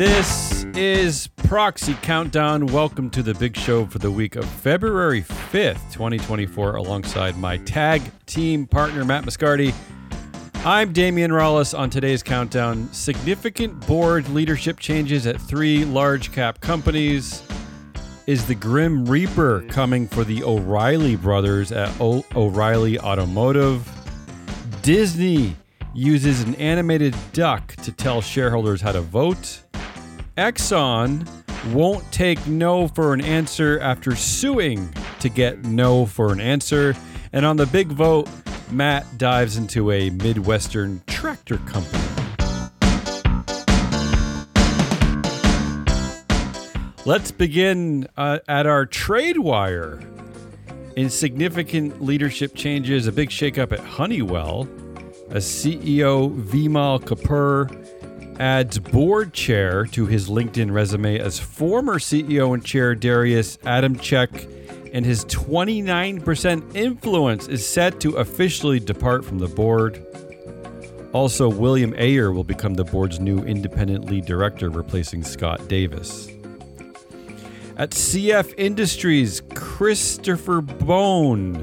This 0.00 0.64
is 0.76 1.26
Proxy 1.26 1.92
Countdown. 2.00 2.64
Welcome 2.64 3.10
to 3.10 3.22
the 3.22 3.34
big 3.34 3.54
show 3.54 3.84
for 3.84 3.98
the 3.98 4.10
week 4.10 4.34
of 4.34 4.46
February 4.46 5.20
5th, 5.20 5.92
2024, 5.92 6.76
alongside 6.76 7.36
my 7.36 7.58
tag 7.58 8.00
team 8.24 8.66
partner, 8.66 9.04
Matt 9.04 9.24
Moscardi. 9.24 9.74
I'm 10.64 10.94
Damion 10.94 11.28
Rallis 11.28 11.78
on 11.78 11.90
today's 11.90 12.22
countdown. 12.22 12.90
Significant 12.94 13.86
board 13.86 14.26
leadership 14.30 14.78
changes 14.78 15.26
at 15.26 15.38
three 15.38 15.84
large 15.84 16.32
cap 16.32 16.62
companies. 16.62 17.42
Is 18.26 18.46
the 18.46 18.54
Grim 18.54 19.04
Reaper 19.04 19.66
coming 19.68 20.08
for 20.08 20.24
the 20.24 20.42
O'Reilly 20.42 21.16
brothers 21.16 21.72
at 21.72 21.94
o- 22.00 22.24
O'Reilly 22.34 22.98
Automotive? 22.98 23.86
Disney 24.80 25.56
uses 25.92 26.40
an 26.40 26.54
animated 26.54 27.14
duck 27.34 27.76
to 27.82 27.92
tell 27.92 28.22
shareholders 28.22 28.80
how 28.80 28.92
to 28.92 29.02
vote. 29.02 29.60
Exxon 30.36 31.28
won't 31.72 32.10
take 32.12 32.46
no 32.46 32.88
for 32.88 33.12
an 33.12 33.20
answer 33.20 33.80
after 33.80 34.14
suing 34.14 34.88
to 35.18 35.28
get 35.28 35.64
no 35.64 36.06
for 36.06 36.32
an 36.32 36.40
answer. 36.40 36.94
And 37.32 37.44
on 37.44 37.56
the 37.56 37.66
big 37.66 37.88
vote, 37.88 38.28
Matt 38.70 39.18
dives 39.18 39.56
into 39.56 39.90
a 39.90 40.10
Midwestern 40.10 41.02
tractor 41.06 41.58
company. 41.58 42.04
Let's 47.04 47.32
begin 47.32 48.06
uh, 48.16 48.38
at 48.46 48.66
our 48.66 48.86
trade 48.86 49.38
wire. 49.38 50.00
In 50.96 51.10
significant 51.10 52.02
leadership 52.02 52.54
changes, 52.54 53.06
a 53.06 53.12
big 53.12 53.30
shakeup 53.30 53.72
at 53.72 53.80
Honeywell, 53.80 54.68
as 55.30 55.44
CEO 55.44 56.36
Vimal 56.42 57.00
Kapur 57.00 57.68
adds 58.40 58.78
board 58.78 59.34
chair 59.34 59.84
to 59.84 60.06
his 60.06 60.28
LinkedIn 60.28 60.72
resume 60.72 61.18
as 61.18 61.38
former 61.38 61.98
CEO 61.98 62.54
and 62.54 62.64
chair 62.64 62.94
Darius 62.94 63.58
Adamczyk, 63.58 64.90
and 64.94 65.04
his 65.04 65.26
29% 65.26 66.74
influence 66.74 67.46
is 67.48 67.64
set 67.66 68.00
to 68.00 68.16
officially 68.16 68.80
depart 68.80 69.24
from 69.24 69.38
the 69.38 69.46
board. 69.46 70.04
Also, 71.12 71.48
William 71.48 71.94
Ayer 71.98 72.32
will 72.32 72.44
become 72.44 72.74
the 72.74 72.84
board's 72.84 73.20
new 73.20 73.40
independent 73.40 74.06
lead 74.06 74.24
director, 74.24 74.70
replacing 74.70 75.22
Scott 75.22 75.68
Davis. 75.68 76.28
At 77.76 77.90
CF 77.90 78.54
Industries, 78.56 79.42
Christopher 79.54 80.60
Bohn 80.60 81.56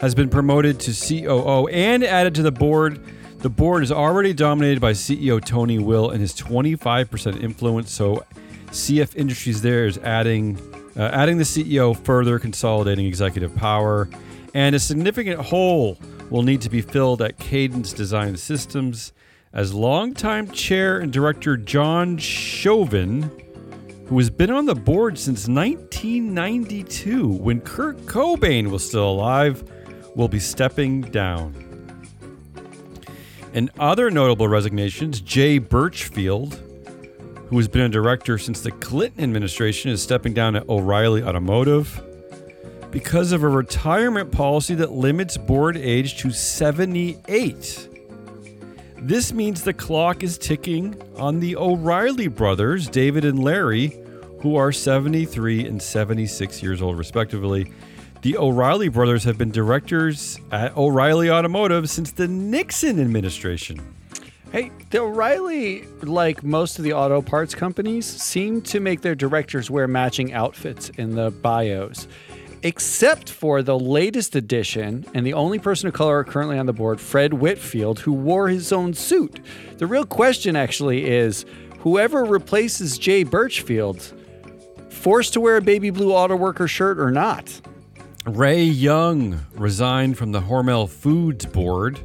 has 0.00 0.14
been 0.14 0.30
promoted 0.30 0.80
to 0.80 0.92
COO 0.92 1.66
and 1.68 2.02
added 2.04 2.34
to 2.36 2.42
the 2.42 2.52
board. 2.52 3.00
The 3.40 3.48
board 3.50 3.82
is 3.82 3.90
already 3.90 4.34
dominated 4.34 4.80
by 4.80 4.92
CEO 4.92 5.42
Tony 5.42 5.78
Will 5.78 6.10
and 6.10 6.20
his 6.20 6.34
25% 6.34 7.42
influence. 7.42 7.90
So, 7.90 8.24
CF 8.66 9.16
Industries 9.16 9.62
there 9.62 9.86
is 9.86 9.98
adding 9.98 10.58
uh, 10.96 11.10
adding 11.12 11.38
the 11.38 11.44
CEO, 11.44 11.96
further 11.96 12.38
consolidating 12.38 13.06
executive 13.06 13.54
power, 13.54 14.08
and 14.54 14.74
a 14.74 14.78
significant 14.78 15.40
hole 15.40 15.96
will 16.28 16.42
need 16.42 16.60
to 16.60 16.68
be 16.68 16.82
filled 16.82 17.22
at 17.22 17.38
Cadence 17.38 17.92
Design 17.92 18.36
Systems 18.36 19.12
as 19.52 19.72
longtime 19.72 20.50
chair 20.50 20.98
and 20.98 21.12
director 21.12 21.56
John 21.56 22.18
Shoven 22.18 23.30
who 24.10 24.18
has 24.18 24.28
been 24.28 24.50
on 24.50 24.66
the 24.66 24.74
board 24.74 25.16
since 25.16 25.46
1992 25.46 27.28
when 27.28 27.60
Kurt 27.60 27.96
Cobain 28.06 28.66
was 28.68 28.84
still 28.84 29.08
alive, 29.08 29.62
will 30.16 30.26
be 30.26 30.40
stepping 30.40 31.00
down. 31.00 31.69
And 33.52 33.70
other 33.78 34.10
notable 34.10 34.48
resignations 34.48 35.20
Jay 35.20 35.58
Burchfield, 35.58 36.54
who 37.48 37.56
has 37.56 37.68
been 37.68 37.82
a 37.82 37.88
director 37.88 38.38
since 38.38 38.60
the 38.60 38.70
Clinton 38.70 39.24
administration, 39.24 39.90
is 39.90 40.02
stepping 40.02 40.32
down 40.32 40.56
at 40.56 40.68
O'Reilly 40.68 41.22
Automotive 41.22 42.00
because 42.90 43.32
of 43.32 43.42
a 43.42 43.48
retirement 43.48 44.30
policy 44.32 44.74
that 44.74 44.92
limits 44.92 45.36
board 45.36 45.76
age 45.76 46.18
to 46.18 46.30
78. 46.30 47.88
This 48.98 49.32
means 49.32 49.62
the 49.62 49.72
clock 49.72 50.22
is 50.22 50.36
ticking 50.36 51.00
on 51.16 51.40
the 51.40 51.56
O'Reilly 51.56 52.28
brothers, 52.28 52.88
David 52.88 53.24
and 53.24 53.42
Larry, 53.42 53.98
who 54.40 54.56
are 54.56 54.72
73 54.72 55.66
and 55.66 55.80
76 55.80 56.62
years 56.62 56.82
old, 56.82 56.98
respectively. 56.98 57.72
The 58.22 58.36
O'Reilly 58.36 58.88
brothers 58.88 59.24
have 59.24 59.38
been 59.38 59.50
directors 59.50 60.38
at 60.52 60.76
O'Reilly 60.76 61.30
Automotive 61.30 61.88
since 61.88 62.12
the 62.12 62.28
Nixon 62.28 63.00
administration. 63.00 63.80
Hey, 64.52 64.72
the 64.90 65.00
O'Reilly, 65.00 65.86
like 66.02 66.44
most 66.44 66.78
of 66.78 66.84
the 66.84 66.92
auto 66.92 67.22
parts 67.22 67.54
companies, 67.54 68.04
seem 68.04 68.60
to 68.62 68.78
make 68.78 69.00
their 69.00 69.14
directors 69.14 69.70
wear 69.70 69.88
matching 69.88 70.34
outfits 70.34 70.90
in 70.90 71.14
the 71.14 71.30
bios. 71.30 72.06
Except 72.62 73.30
for 73.30 73.62
the 73.62 73.78
latest 73.78 74.36
edition 74.36 75.06
and 75.14 75.24
the 75.24 75.32
only 75.32 75.58
person 75.58 75.88
of 75.88 75.94
color 75.94 76.22
currently 76.22 76.58
on 76.58 76.66
the 76.66 76.74
board, 76.74 77.00
Fred 77.00 77.32
Whitfield, 77.32 78.00
who 78.00 78.12
wore 78.12 78.48
his 78.48 78.70
own 78.70 78.92
suit. 78.92 79.40
The 79.78 79.86
real 79.86 80.04
question 80.04 80.56
actually 80.56 81.08
is 81.08 81.46
whoever 81.78 82.26
replaces 82.26 82.98
Jay 82.98 83.24
Burchfield, 83.24 84.12
forced 84.92 85.32
to 85.32 85.40
wear 85.40 85.56
a 85.56 85.62
baby 85.62 85.88
blue 85.88 86.12
auto 86.12 86.36
worker 86.36 86.68
shirt 86.68 87.00
or 87.00 87.10
not? 87.10 87.62
Ray 88.26 88.64
Young 88.64 89.46
resigned 89.54 90.18
from 90.18 90.32
the 90.32 90.42
Hormel 90.42 90.88
Foods 90.88 91.46
board. 91.46 91.98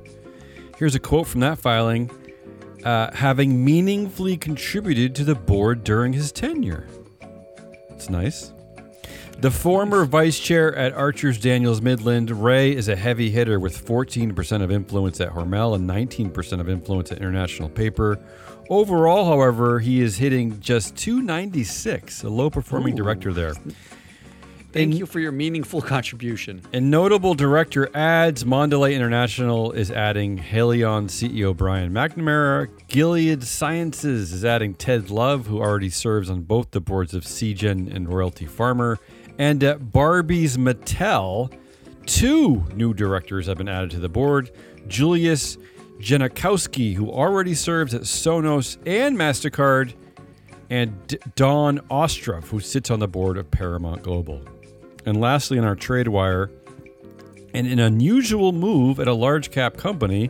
Here's 0.78 0.96
a 0.96 1.00
quote 1.00 1.28
from 1.28 1.42
that 1.42 1.60
filing 1.60 2.10
uh, 2.86 3.12
having 3.14 3.66
meaningfully 3.66 4.38
contributed 4.38 5.16
to 5.16 5.24
the 5.24 5.36
board 5.36 5.84
during 5.84 6.14
his 6.14 6.32
tenure. 6.32 6.88
It's 7.90 8.10
nice. 8.10 8.54
The 9.40 9.52
former 9.52 10.06
vice 10.06 10.40
chair 10.40 10.74
at 10.76 10.94
Archer's 10.94 11.38
Daniels 11.38 11.82
Midland, 11.82 12.32
Ray 12.32 12.74
is 12.74 12.88
a 12.88 12.96
heavy 12.96 13.30
hitter 13.30 13.60
with 13.60 13.86
14% 13.86 14.64
of 14.64 14.72
influence 14.72 15.20
at 15.20 15.32
Hormel 15.32 15.76
and 15.76 15.90
19% 15.90 16.62
of 16.62 16.70
influence 16.70 17.12
at 17.12 17.18
International 17.18 17.68
Paper. 17.68 18.18
Overall, 18.70 19.26
however, 19.26 19.80
he 19.80 20.00
is 20.02 20.16
hitting 20.18 20.62
just 20.62 20.96
296, 20.96 22.24
a 22.24 22.30
low 22.30 22.50
performing 22.50 22.96
director 22.96 23.34
there. 23.34 23.54
Thank 24.76 24.92
In- 24.92 24.98
you 24.98 25.06
for 25.06 25.22
your 25.22 25.32
meaningful 25.32 25.82
contribution. 25.96 26.62
And 26.74 26.92
notable 26.92 27.34
director 27.34 27.90
adds 27.96 28.44
Mondelez 28.44 28.94
International 28.94 29.72
is 29.72 29.90
adding 29.90 30.38
Haleon 30.38 31.06
CEO 31.06 31.56
Brian 31.56 31.94
McNamara. 31.94 32.68
Gilead 32.90 33.44
Sciences 33.46 34.34
is 34.34 34.44
adding 34.44 34.74
Ted 34.74 35.10
Love, 35.10 35.48
who 35.48 35.62
already 35.62 35.90
serves 35.90 36.30
on 36.30 36.42
both 36.42 36.72
the 36.72 36.82
boards 36.82 37.14
of 37.14 37.24
Seagen 37.24 37.90
and 37.96 38.10
Royalty 38.10 38.46
Pharma. 38.46 38.98
And 39.40 39.64
at 39.64 39.94
Barbie's 39.94 40.58
Mattel, 40.58 41.54
two 42.06 42.66
new 42.76 42.94
directors 42.94 43.48
have 43.48 43.58
been 43.58 43.70
added 43.70 43.92
to 43.92 44.00
the 44.00 44.10
board. 44.10 44.52
Julius 44.90 45.58
Genachowski, 46.00 46.96
who 46.96 47.10
already 47.10 47.54
serves 47.54 47.94
at 47.94 48.02
Sonos 48.02 48.76
and 48.86 49.18
MasterCard, 49.18 49.94
and 50.70 51.08
D- 51.08 51.18
Dawn 51.36 51.80
Ostroff, 51.90 52.46
who 52.50 52.60
sits 52.60 52.92
on 52.92 53.00
the 53.00 53.08
board 53.08 53.38
of 53.38 53.50
Paramount 53.50 54.04
Global. 54.04 54.42
And 55.06 55.22
lastly, 55.22 55.58
in 55.58 55.64
our 55.64 55.76
trade 55.76 56.08
wire, 56.08 56.50
in 57.54 57.66
an 57.68 57.80
unusual 57.80 58.52
move 58.52 59.00
at 59.00 59.08
a 59.08 59.14
large 59.14 59.52
cap 59.52 59.78
company, 59.78 60.30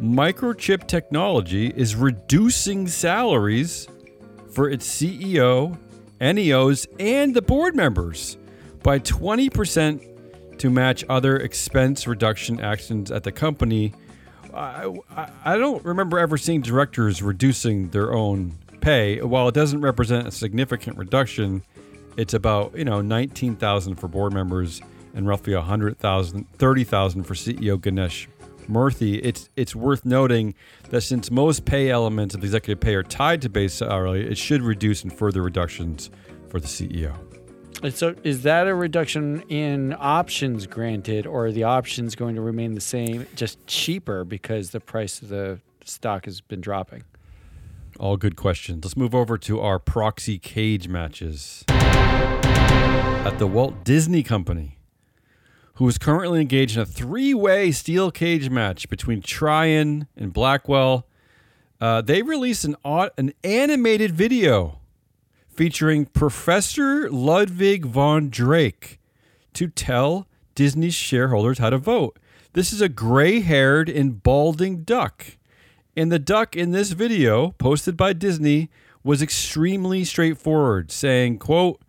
Microchip 0.00 0.86
Technology 0.86 1.68
is 1.68 1.96
reducing 1.96 2.86
salaries 2.86 3.88
for 4.52 4.70
its 4.70 4.88
CEO, 4.88 5.76
NEOs, 6.20 6.86
and 6.98 7.34
the 7.34 7.42
board 7.42 7.74
members 7.74 8.36
by 8.82 8.98
20% 8.98 10.58
to 10.58 10.70
match 10.70 11.04
other 11.08 11.36
expense 11.36 12.06
reduction 12.06 12.60
actions 12.60 13.10
at 13.10 13.24
the 13.24 13.32
company. 13.32 13.92
I, 14.54 14.94
I, 15.10 15.30
I 15.44 15.58
don't 15.58 15.84
remember 15.84 16.18
ever 16.18 16.38
seeing 16.38 16.62
directors 16.62 17.22
reducing 17.22 17.90
their 17.90 18.14
own 18.14 18.56
pay. 18.80 19.20
While 19.20 19.48
it 19.48 19.54
doesn't 19.54 19.80
represent 19.80 20.26
a 20.26 20.30
significant 20.30 20.96
reduction, 20.96 21.62
it's 22.16 22.34
about 22.34 22.76
you 22.76 22.84
know 22.84 23.00
19,000 23.00 23.96
for 23.96 24.08
board 24.08 24.32
members 24.32 24.80
and 25.14 25.26
roughly 25.26 25.54
100,000 25.54 26.46
30,000 26.52 27.22
for 27.24 27.34
CEO 27.34 27.80
Ganesh 27.80 28.28
Moorthy. 28.68 29.20
It's 29.22 29.48
it's 29.56 29.74
worth 29.74 30.04
noting 30.04 30.54
that 30.90 31.02
since 31.02 31.30
most 31.30 31.64
pay 31.64 31.90
elements 31.90 32.34
of 32.34 32.40
the 32.40 32.46
executive 32.46 32.80
pay 32.80 32.94
are 32.94 33.02
tied 33.02 33.42
to 33.42 33.48
base 33.48 33.74
salary, 33.74 34.28
it 34.28 34.38
should 34.38 34.62
reduce 34.62 35.04
in 35.04 35.10
further 35.10 35.42
reductions 35.42 36.10
for 36.48 36.60
the 36.60 36.66
CEO. 36.66 37.16
So, 37.90 38.14
is 38.24 38.42
that 38.42 38.66
a 38.66 38.74
reduction 38.74 39.42
in 39.48 39.94
options 39.98 40.66
granted, 40.66 41.26
or 41.26 41.46
are 41.46 41.52
the 41.52 41.64
options 41.64 42.14
going 42.14 42.34
to 42.36 42.40
remain 42.40 42.72
the 42.74 42.80
same, 42.80 43.26
just 43.34 43.64
cheaper 43.66 44.24
because 44.24 44.70
the 44.70 44.80
price 44.80 45.20
of 45.20 45.28
the 45.28 45.60
stock 45.84 46.24
has 46.24 46.40
been 46.40 46.62
dropping? 46.62 47.04
All 48.00 48.16
good 48.16 48.34
questions. 48.34 48.84
Let's 48.84 48.96
move 48.96 49.14
over 49.14 49.36
to 49.38 49.60
our 49.60 49.78
proxy 49.78 50.38
cage 50.38 50.88
matches. 50.88 51.64
At 53.26 53.38
the 53.38 53.46
Walt 53.46 53.84
Disney 53.84 54.22
Company, 54.22 54.78
who 55.74 55.88
is 55.88 55.98
currently 55.98 56.40
engaged 56.40 56.76
in 56.76 56.82
a 56.82 56.86
three 56.86 57.34
way 57.34 57.70
steel 57.72 58.10
cage 58.10 58.48
match 58.50 58.88
between 58.88 59.20
Trian 59.20 60.06
and 60.16 60.32
Blackwell. 60.32 61.06
uh, 61.80 62.00
they 62.00 62.22
released 62.22 62.64
an 62.64 62.76
an 62.84 63.32
animated 63.44 64.12
video 64.12 64.80
featuring 65.48 66.06
Professor 66.06 67.10
Ludwig 67.10 67.86
von 67.86 68.28
Drake 68.30 68.98
to 69.54 69.68
tell 69.68 70.26
Disney's 70.54 70.94
shareholders 70.94 71.58
how 71.58 71.70
to 71.70 71.78
vote. 71.78 72.18
This 72.52 72.72
is 72.72 72.80
a 72.80 72.88
gray-haired 72.88 73.88
and 73.88 74.22
balding 74.22 74.82
duck. 74.82 75.36
And 75.96 76.12
the 76.12 76.18
duck 76.18 76.56
in 76.56 76.72
this 76.72 76.92
video 76.92 77.52
posted 77.52 77.96
by 77.96 78.12
Disney 78.12 78.70
was 79.02 79.22
extremely 79.22 80.04
straightforward, 80.04 80.90
saying, 80.90 81.38
quote, 81.38 81.80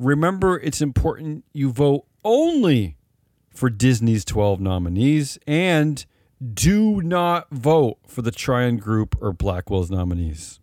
remember 0.00 0.58
it's 0.58 0.80
important 0.80 1.44
you 1.52 1.70
vote 1.70 2.06
only 2.24 2.96
for 3.54 3.68
Disney's 3.68 4.24
12 4.24 4.60
nominees 4.60 5.38
and 5.46 6.04
do 6.54 7.02
not 7.02 7.50
vote 7.50 7.98
for 8.06 8.22
the 8.22 8.30
Trian 8.30 8.80
Group 8.80 9.16
or 9.20 9.32
Blackwell's 9.32 9.90
nominees. 9.90 10.58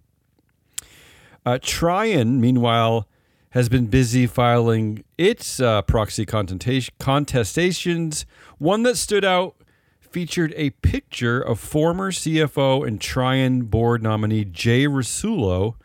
Uh, 1.45 1.59
Trian, 1.61 2.39
meanwhile, 2.39 3.07
has 3.51 3.69
been 3.69 3.85
busy 3.85 4.25
filing 4.25 5.03
its 5.17 5.59
uh, 5.59 5.83
proxy 5.83 6.25
contestations. 6.25 8.25
One 8.57 8.83
that 8.83 8.97
stood 8.97 9.23
out 9.23 9.55
featured 9.99 10.53
a 10.57 10.71
picture 10.71 11.39
of 11.39 11.59
former 11.59 12.11
CFO 12.11 12.87
and 12.87 12.99
Trian 12.99 13.69
board 13.69 14.01
nominee 14.01 14.45
Jay 14.45 14.85
Rasulo 14.85 15.75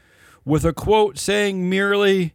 with 0.45 0.65
a 0.65 0.73
quote 0.73 1.19
saying 1.19 1.69
merely, 1.69 2.35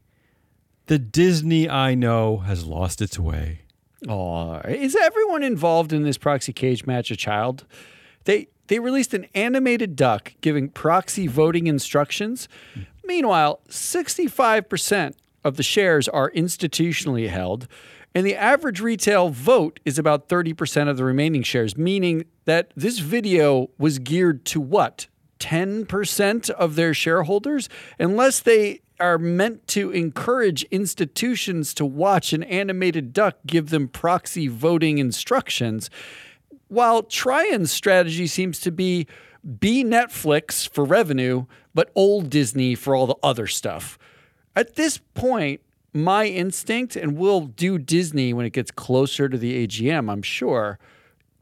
The 0.88 0.98
Disney 0.98 1.70
I 1.70 1.96
know 1.96 2.38
has 2.38 2.66
lost 2.66 3.02
its 3.02 3.20
way. 3.20 3.64
Oh, 4.08 4.56
is 4.60 4.96
everyone 4.96 5.44
involved 5.44 5.92
in 5.92 6.04
this 6.04 6.18
proxy 6.18 6.54
cage 6.54 6.86
match 6.86 7.12
a 7.12 7.18
child? 7.18 7.66
They 8.24 8.48
they 8.68 8.80
released 8.80 9.14
an 9.14 9.28
animated 9.36 9.98
duck 9.98 10.34
giving 10.40 10.70
proxy 10.70 11.28
voting 11.28 11.68
instructions. 11.68 12.48
Meanwhile, 13.06 13.62
65% 13.70 15.14
of 15.44 15.58
the 15.58 15.64
shares 15.64 16.08
are 16.08 16.32
institutionally 16.32 17.30
held, 17.30 17.68
and 18.16 18.26
the 18.26 18.36
average 18.36 18.80
retail 18.82 19.30
vote 19.30 19.80
is 19.86 19.98
about 20.00 20.28
30% 20.28 20.90
of 20.90 20.98
the 20.98 21.06
remaining 21.06 21.44
shares, 21.44 21.78
meaning 21.78 22.26
that 22.46 22.72
this 22.76 23.00
video 23.00 23.70
was 23.78 24.00
geared 24.00 24.46
to 24.46 24.62
what? 24.62 25.08
10% 25.40 26.50
of 26.50 26.76
their 26.76 26.94
shareholders? 26.94 27.70
Unless 28.00 28.42
they 28.42 28.82
are 29.00 29.18
meant 29.18 29.68
to 29.68 29.92
encourage 29.92 30.64
institutions 30.66 31.74
to 31.76 31.86
watch 31.86 32.34
an 32.34 32.44
animated 32.44 33.14
duck 33.14 33.38
give 33.46 33.70
them 33.70 33.88
proxy 33.88 34.48
voting 34.48 34.98
instructions. 34.98 35.90
While 36.68 37.04
Trian's 37.04 37.72
strategy 37.72 38.28
seems 38.28 38.60
to 38.62 38.72
be 38.72 39.08
be 39.60 39.84
Netflix 39.84 40.68
for 40.68 40.84
revenue, 40.84 41.46
but 41.74 41.92
old 41.96 42.30
Disney 42.30 42.76
for 42.76 42.96
all 42.96 43.08
the 43.08 43.16
other 43.24 43.48
stuff. 43.48 43.98
At 44.56 44.76
this 44.76 44.98
point, 45.14 45.62
my 45.94 46.26
instinct, 46.26 46.96
and 46.96 47.18
we'll 47.18 47.42
do 47.42 47.78
Disney 47.78 48.34
when 48.34 48.46
it 48.46 48.52
gets 48.52 48.72
closer 48.72 49.30
to 49.30 49.38
the 49.38 49.66
AGM, 49.66 50.12
I'm 50.12 50.22
sure, 50.22 50.80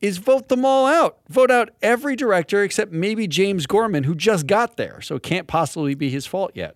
is 0.02 0.18
vote 0.18 0.50
them 0.50 0.66
all 0.66 0.86
out. 0.86 1.18
Vote 1.30 1.50
out 1.50 1.69
every 1.81 2.16
director 2.16 2.63
except 2.63 2.92
maybe 2.92 3.28
James 3.28 3.66
Gorman, 3.66 4.04
who 4.04 4.13
just 4.13 4.46
got 4.46 4.78
there. 4.78 5.02
So 5.02 5.16
it 5.16 5.24
can't 5.24 5.48
possibly 5.48 5.96
be 5.96 6.10
his 6.10 6.25
fault 6.25 6.52
yet. 6.54 6.75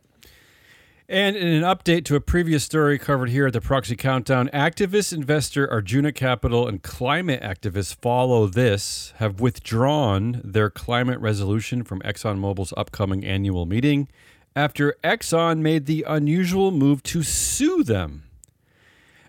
And 1.12 1.36
in 1.36 1.48
an 1.48 1.64
update 1.64 2.06
to 2.06 2.16
a 2.16 2.22
previous 2.22 2.64
story 2.64 3.00
covered 3.00 3.32
here 3.32 3.48
at 3.48 3.54
the 3.54 3.62
Proxy 3.62 3.96
Countdown, 3.96 4.48
activist 4.50 5.12
investor 5.12 5.68
Arjuna 5.68 6.12
Capital 6.12 6.68
and 6.68 6.84
climate 6.84 7.42
activists 7.42 7.96
Follow 7.96 8.46
This 8.46 9.12
have 9.18 9.42
withdrawn 9.42 10.40
their 10.44 10.70
climate 10.70 11.20
resolution 11.20 11.84
from 11.84 12.00
ExxonMobil's 12.02 12.76
upcoming 12.78 13.26
annual 13.26 13.66
meeting 13.66 14.08
after 14.56 14.98
Exxon 15.04 15.62
made 15.62 15.88
the 15.88 16.06
unusual 16.08 16.70
move 16.70 17.02
to 17.02 17.24
sue 17.24 17.84
them. 17.84 18.26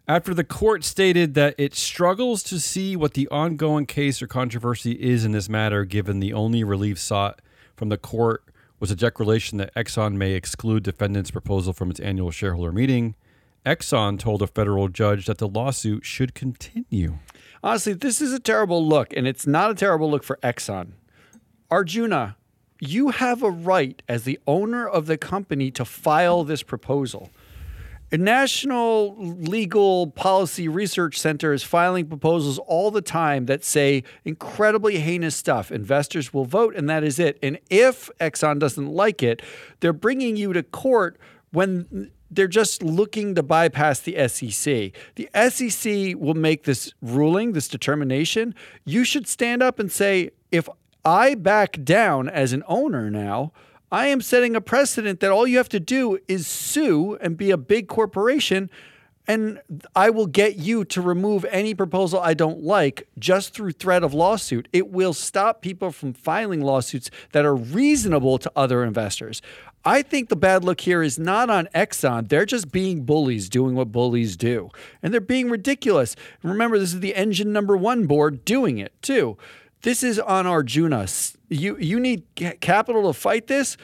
After 0.06 0.34
the 0.34 0.44
court 0.44 0.84
stated 0.84 1.32
that 1.32 1.54
it 1.56 1.74
struggles 1.74 2.42
to 2.42 2.60
see 2.60 2.94
what 2.94 3.14
the 3.14 3.26
ongoing 3.28 3.86
case 3.86 4.20
or 4.20 4.26
controversy 4.26 4.92
is 5.00 5.24
in 5.24 5.32
this 5.32 5.48
matter, 5.48 5.86
given 5.86 6.20
the 6.20 6.34
only 6.34 6.62
relief 6.62 6.98
sought 6.98 7.40
from 7.74 7.88
the 7.88 7.96
court 7.96 8.44
was 8.80 8.90
a 8.90 8.96
declaration 8.96 9.58
that 9.58 9.74
Exxon 9.74 10.14
may 10.14 10.32
exclude 10.32 10.82
defendants' 10.82 11.30
proposal 11.30 11.72
from 11.72 11.90
its 11.90 12.00
annual 12.00 12.30
shareholder 12.30 12.72
meeting. 12.72 13.14
Exxon 13.64 14.18
told 14.18 14.40
a 14.40 14.46
federal 14.46 14.88
judge 14.88 15.26
that 15.26 15.36
the 15.38 15.46
lawsuit 15.46 16.04
should 16.04 16.34
continue. 16.34 17.18
Honestly, 17.62 17.92
this 17.92 18.22
is 18.22 18.32
a 18.32 18.40
terrible 18.40 18.84
look, 18.84 19.14
and 19.14 19.26
it's 19.28 19.46
not 19.46 19.70
a 19.70 19.74
terrible 19.74 20.10
look 20.10 20.24
for 20.24 20.38
Exxon. 20.42 20.92
Arjuna, 21.70 22.36
you 22.80 23.10
have 23.10 23.42
a 23.42 23.50
right 23.50 24.02
as 24.08 24.24
the 24.24 24.40
owner 24.46 24.88
of 24.88 25.04
the 25.04 25.18
company 25.18 25.70
to 25.72 25.84
file 25.84 26.42
this 26.42 26.62
proposal. 26.62 27.30
A 28.12 28.18
National 28.18 29.14
Legal 29.16 30.08
Policy 30.08 30.66
Research 30.66 31.16
Center 31.16 31.52
is 31.52 31.62
filing 31.62 32.06
proposals 32.06 32.58
all 32.58 32.90
the 32.90 33.00
time 33.00 33.46
that 33.46 33.62
say 33.64 34.02
incredibly 34.24 34.98
heinous 34.98 35.36
stuff. 35.36 35.70
Investors 35.70 36.34
will 36.34 36.44
vote, 36.44 36.74
and 36.74 36.90
that 36.90 37.04
is 37.04 37.20
it. 37.20 37.38
And 37.40 37.60
if 37.70 38.10
Exxon 38.20 38.58
doesn't 38.58 38.88
like 38.88 39.22
it, 39.22 39.42
they're 39.78 39.92
bringing 39.92 40.36
you 40.36 40.52
to 40.52 40.64
court 40.64 41.20
when 41.52 42.10
they're 42.28 42.48
just 42.48 42.82
looking 42.82 43.36
to 43.36 43.44
bypass 43.44 44.00
the 44.00 44.16
SEC. 44.26 44.92
The 45.14 45.28
SEC 45.48 46.16
will 46.16 46.34
make 46.34 46.64
this 46.64 46.92
ruling, 47.00 47.52
this 47.52 47.68
determination. 47.68 48.56
You 48.84 49.04
should 49.04 49.28
stand 49.28 49.62
up 49.62 49.78
and 49.78 49.90
say, 49.90 50.30
if 50.50 50.68
I 51.04 51.36
back 51.36 51.84
down 51.84 52.28
as 52.28 52.52
an 52.52 52.64
owner 52.66 53.08
now, 53.08 53.52
I 53.92 54.06
am 54.06 54.20
setting 54.20 54.54
a 54.54 54.60
precedent 54.60 55.20
that 55.20 55.30
all 55.30 55.46
you 55.46 55.56
have 55.56 55.68
to 55.70 55.80
do 55.80 56.18
is 56.28 56.46
sue 56.46 57.16
and 57.20 57.36
be 57.36 57.50
a 57.50 57.56
big 57.56 57.88
corporation, 57.88 58.70
and 59.26 59.60
I 59.94 60.10
will 60.10 60.26
get 60.26 60.56
you 60.56 60.84
to 60.86 61.00
remove 61.00 61.44
any 61.50 61.74
proposal 61.74 62.20
I 62.20 62.34
don't 62.34 62.62
like 62.62 63.08
just 63.18 63.52
through 63.52 63.72
threat 63.72 64.04
of 64.04 64.14
lawsuit. 64.14 64.68
It 64.72 64.90
will 64.90 65.12
stop 65.12 65.60
people 65.60 65.90
from 65.90 66.12
filing 66.12 66.60
lawsuits 66.60 67.10
that 67.32 67.44
are 67.44 67.54
reasonable 67.54 68.38
to 68.38 68.52
other 68.54 68.84
investors. 68.84 69.42
I 69.84 70.02
think 70.02 70.28
the 70.28 70.36
bad 70.36 70.62
look 70.62 70.82
here 70.82 71.02
is 71.02 71.18
not 71.18 71.48
on 71.48 71.68
Exxon. 71.74 72.28
They're 72.28 72.44
just 72.44 72.70
being 72.70 73.04
bullies 73.04 73.48
doing 73.48 73.74
what 73.74 73.90
bullies 73.90 74.36
do. 74.36 74.70
And 75.02 75.12
they're 75.12 75.20
being 75.20 75.48
ridiculous. 75.48 76.16
Remember, 76.42 76.78
this 76.78 76.92
is 76.92 77.00
the 77.00 77.14
engine 77.14 77.52
number 77.52 77.76
one 77.76 78.06
board 78.06 78.44
doing 78.44 78.78
it 78.78 78.92
too. 79.00 79.38
This 79.82 80.02
is 80.02 80.18
on 80.18 80.46
Arjuna. 80.46 81.06
You 81.48 81.78
you 81.78 81.98
need 81.98 82.24
capital 82.60 83.10
to 83.12 83.18
fight 83.18 83.46
this. 83.46 83.76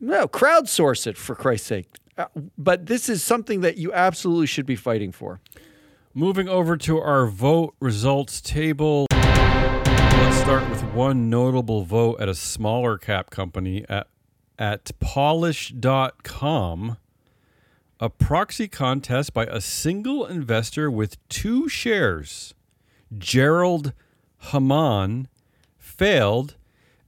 No, 0.00 0.26
crowdsource 0.26 1.06
it 1.06 1.18
for 1.18 1.34
Christ's 1.34 1.66
sake. 1.66 1.86
Uh, 2.16 2.26
but 2.56 2.86
this 2.86 3.08
is 3.08 3.22
something 3.22 3.60
that 3.60 3.76
you 3.76 3.92
absolutely 3.92 4.46
should 4.46 4.66
be 4.66 4.76
fighting 4.76 5.12
for. 5.12 5.40
Moving 6.14 6.48
over 6.48 6.76
to 6.78 6.98
our 6.98 7.26
vote 7.26 7.74
results 7.80 8.40
table. 8.40 9.06
Let's 9.10 10.36
start 10.36 10.68
with 10.70 10.82
one 10.94 11.28
notable 11.28 11.82
vote 11.84 12.20
at 12.20 12.28
a 12.28 12.34
smaller 12.34 12.96
cap 12.96 13.30
company 13.30 13.84
at 13.88 14.06
at 14.58 14.92
polish.com. 15.00 16.96
A 18.00 18.10
proxy 18.10 18.68
contest 18.68 19.34
by 19.34 19.44
a 19.44 19.60
single 19.60 20.24
investor 20.26 20.90
with 20.90 21.16
two 21.28 21.68
shares, 21.68 22.54
Gerald 23.16 23.92
Hamann, 24.50 25.28
failed 25.96 26.56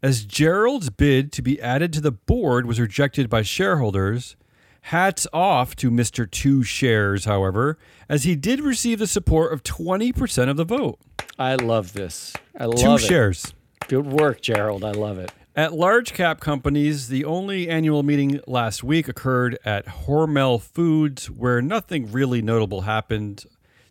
as 0.02 0.24
Gerald's 0.24 0.90
bid 0.90 1.32
to 1.32 1.42
be 1.42 1.60
added 1.60 1.92
to 1.94 2.00
the 2.00 2.12
board 2.12 2.66
was 2.66 2.78
rejected 2.78 3.28
by 3.28 3.42
shareholders. 3.42 4.36
Hats 4.82 5.26
off 5.32 5.74
to 5.76 5.90
Mr. 5.90 6.30
Two 6.30 6.62
Shares, 6.62 7.24
however, 7.24 7.76
as 8.08 8.22
he 8.22 8.36
did 8.36 8.60
receive 8.60 9.00
the 9.00 9.06
support 9.08 9.52
of 9.52 9.64
20% 9.64 10.48
of 10.48 10.56
the 10.56 10.64
vote. 10.64 10.98
I 11.38 11.56
love 11.56 11.92
this. 11.92 12.32
I 12.58 12.66
love 12.66 12.78
Two 12.78 12.94
it. 12.94 12.98
shares. 13.00 13.52
Good 13.88 14.06
work, 14.06 14.40
Gerald. 14.40 14.84
I 14.84 14.92
love 14.92 15.18
it. 15.18 15.32
At 15.56 15.72
large 15.72 16.12
cap 16.12 16.38
companies, 16.38 17.08
the 17.08 17.24
only 17.24 17.68
annual 17.68 18.02
meeting 18.02 18.40
last 18.46 18.84
week 18.84 19.08
occurred 19.08 19.58
at 19.64 19.86
Hormel 19.86 20.60
Foods, 20.60 21.30
where 21.30 21.62
nothing 21.62 22.12
really 22.12 22.42
notable 22.42 22.82
happened. 22.82 23.44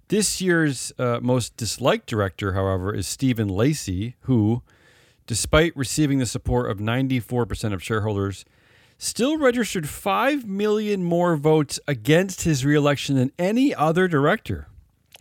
This 0.09 0.39
year's 0.39 0.93
uh, 0.99 1.19
most 1.21 1.57
disliked 1.57 2.05
director, 2.07 2.53
however, 2.53 2.93
is 2.93 3.07
Stephen 3.07 3.47
Lacy, 3.47 4.15
who, 4.21 4.61
despite 5.27 5.75
receiving 5.75 6.19
the 6.19 6.25
support 6.25 6.69
of 6.69 6.77
94% 6.77 7.73
of 7.73 7.83
shareholders, 7.83 8.45
still 8.97 9.37
registered 9.37 9.89
5 9.89 10.47
million 10.47 11.03
more 11.03 11.35
votes 11.35 11.79
against 11.87 12.43
his 12.43 12.65
reelection 12.65 13.15
than 13.15 13.31
any 13.37 13.73
other 13.73 14.07
director. 14.07 14.67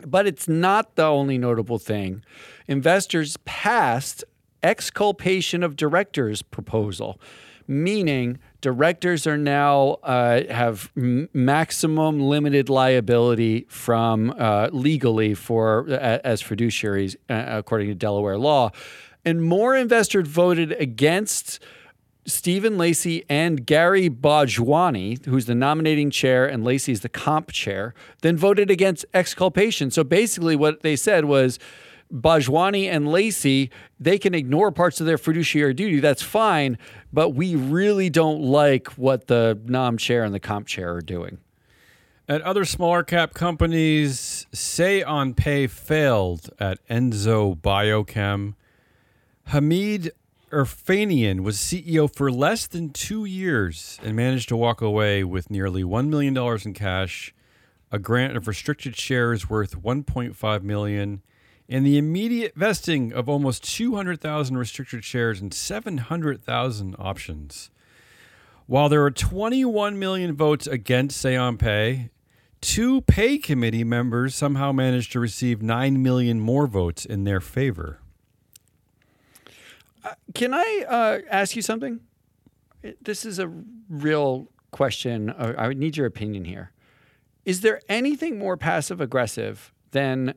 But 0.04 0.26
it's 0.26 0.48
not 0.48 0.96
the 0.96 1.04
only 1.04 1.38
notable 1.38 1.78
thing. 1.78 2.24
Investors 2.66 3.36
passed 3.44 4.24
exculpation 4.62 5.62
of 5.62 5.76
directors 5.76 6.42
proposal, 6.42 7.20
meaning 7.68 8.38
directors 8.60 9.26
are 9.26 9.36
now 9.38 9.98
uh, 10.02 10.42
have 10.50 10.90
m- 10.96 11.28
maximum 11.32 12.18
limited 12.20 12.68
liability 12.68 13.66
from 13.68 14.34
uh, 14.38 14.68
legally 14.72 15.34
for 15.34 15.88
as 15.90 16.42
fiduciaries 16.42 17.14
uh, 17.28 17.44
according 17.58 17.88
to 17.88 17.94
Delaware 17.94 18.38
law 18.38 18.70
and 19.24 19.42
more 19.42 19.76
investors 19.76 20.28
voted 20.28 20.72
against 20.72 21.60
Stephen 22.26 22.78
Lacy 22.78 23.24
and 23.28 23.66
Gary 23.66 24.08
Bhojwani, 24.08 25.24
who's 25.26 25.46
the 25.46 25.54
nominating 25.54 26.10
chair 26.10 26.46
and 26.46 26.64
Lacy 26.64 26.92
is 26.92 27.00
the 27.00 27.08
comp 27.08 27.52
chair, 27.52 27.94
then 28.22 28.36
voted 28.36 28.70
against 28.70 29.04
exculpation. 29.12 29.90
So 29.90 30.04
basically, 30.04 30.56
what 30.56 30.82
they 30.82 30.96
said 30.96 31.26
was 31.26 31.58
Bhojwani 32.12 32.86
and 32.86 33.10
Lacey, 33.10 33.70
they 34.00 34.18
can 34.18 34.34
ignore 34.34 34.70
parts 34.70 35.00
of 35.00 35.06
their 35.06 35.18
fiduciary 35.18 35.74
duty. 35.74 36.00
That's 36.00 36.22
fine. 36.22 36.78
But 37.12 37.30
we 37.30 37.54
really 37.56 38.08
don't 38.08 38.40
like 38.40 38.88
what 38.92 39.26
the 39.26 39.58
nom 39.64 39.98
chair 39.98 40.24
and 40.24 40.34
the 40.34 40.40
comp 40.40 40.66
chair 40.66 40.94
are 40.94 41.02
doing. 41.02 41.38
At 42.26 42.40
other 42.40 42.64
smaller 42.64 43.02
cap 43.02 43.34
companies, 43.34 44.46
Say 44.52 45.02
on 45.02 45.34
Pay 45.34 45.66
failed 45.66 46.48
at 46.58 46.86
Enzo 46.88 47.54
Biochem. 47.54 48.54
Hamid 49.48 50.12
Erfanian 50.50 51.40
was 51.40 51.58
CEO 51.58 52.12
for 52.12 52.30
less 52.30 52.66
than 52.66 52.90
two 52.90 53.24
years 53.24 53.98
and 54.02 54.16
managed 54.16 54.48
to 54.48 54.56
walk 54.56 54.80
away 54.80 55.22
with 55.22 55.50
nearly 55.50 55.82
$1 55.82 56.08
million 56.08 56.36
in 56.64 56.74
cash, 56.74 57.34
a 57.92 57.98
grant 57.98 58.36
of 58.36 58.48
restricted 58.48 58.96
shares 58.96 59.48
worth 59.50 59.80
1.5 59.82 60.62
million, 60.62 61.22
and 61.68 61.86
the 61.86 61.98
immediate 61.98 62.54
vesting 62.56 63.12
of 63.12 63.28
almost 63.28 63.64
200,000 63.64 64.56
restricted 64.56 65.04
shares 65.04 65.40
and 65.40 65.52
700,000 65.52 66.96
options. 66.98 67.70
While 68.66 68.88
there 68.88 69.02
were 69.02 69.10
21 69.10 69.98
million 69.98 70.34
votes 70.34 70.66
against 70.66 71.20
Say 71.20 71.36
on 71.36 71.58
Pay, 71.58 72.10
two 72.60 73.02
pay 73.02 73.38
committee 73.38 73.84
members 73.84 74.34
somehow 74.34 74.72
managed 74.72 75.12
to 75.12 75.20
receive 75.20 75.62
9 75.62 76.02
million 76.02 76.40
more 76.40 76.66
votes 76.66 77.04
in 77.04 77.24
their 77.24 77.40
favor. 77.40 78.00
Can 80.34 80.54
I 80.54 80.84
uh, 80.88 81.18
ask 81.30 81.56
you 81.56 81.62
something? 81.62 82.00
This 83.00 83.24
is 83.24 83.38
a 83.38 83.48
real 83.88 84.48
question. 84.70 85.30
Uh, 85.30 85.54
I 85.56 85.68
would 85.68 85.78
need 85.78 85.96
your 85.96 86.06
opinion 86.06 86.44
here. 86.44 86.72
Is 87.44 87.60
there 87.60 87.80
anything 87.88 88.38
more 88.38 88.56
passive 88.56 89.00
aggressive 89.00 89.72
than 89.92 90.34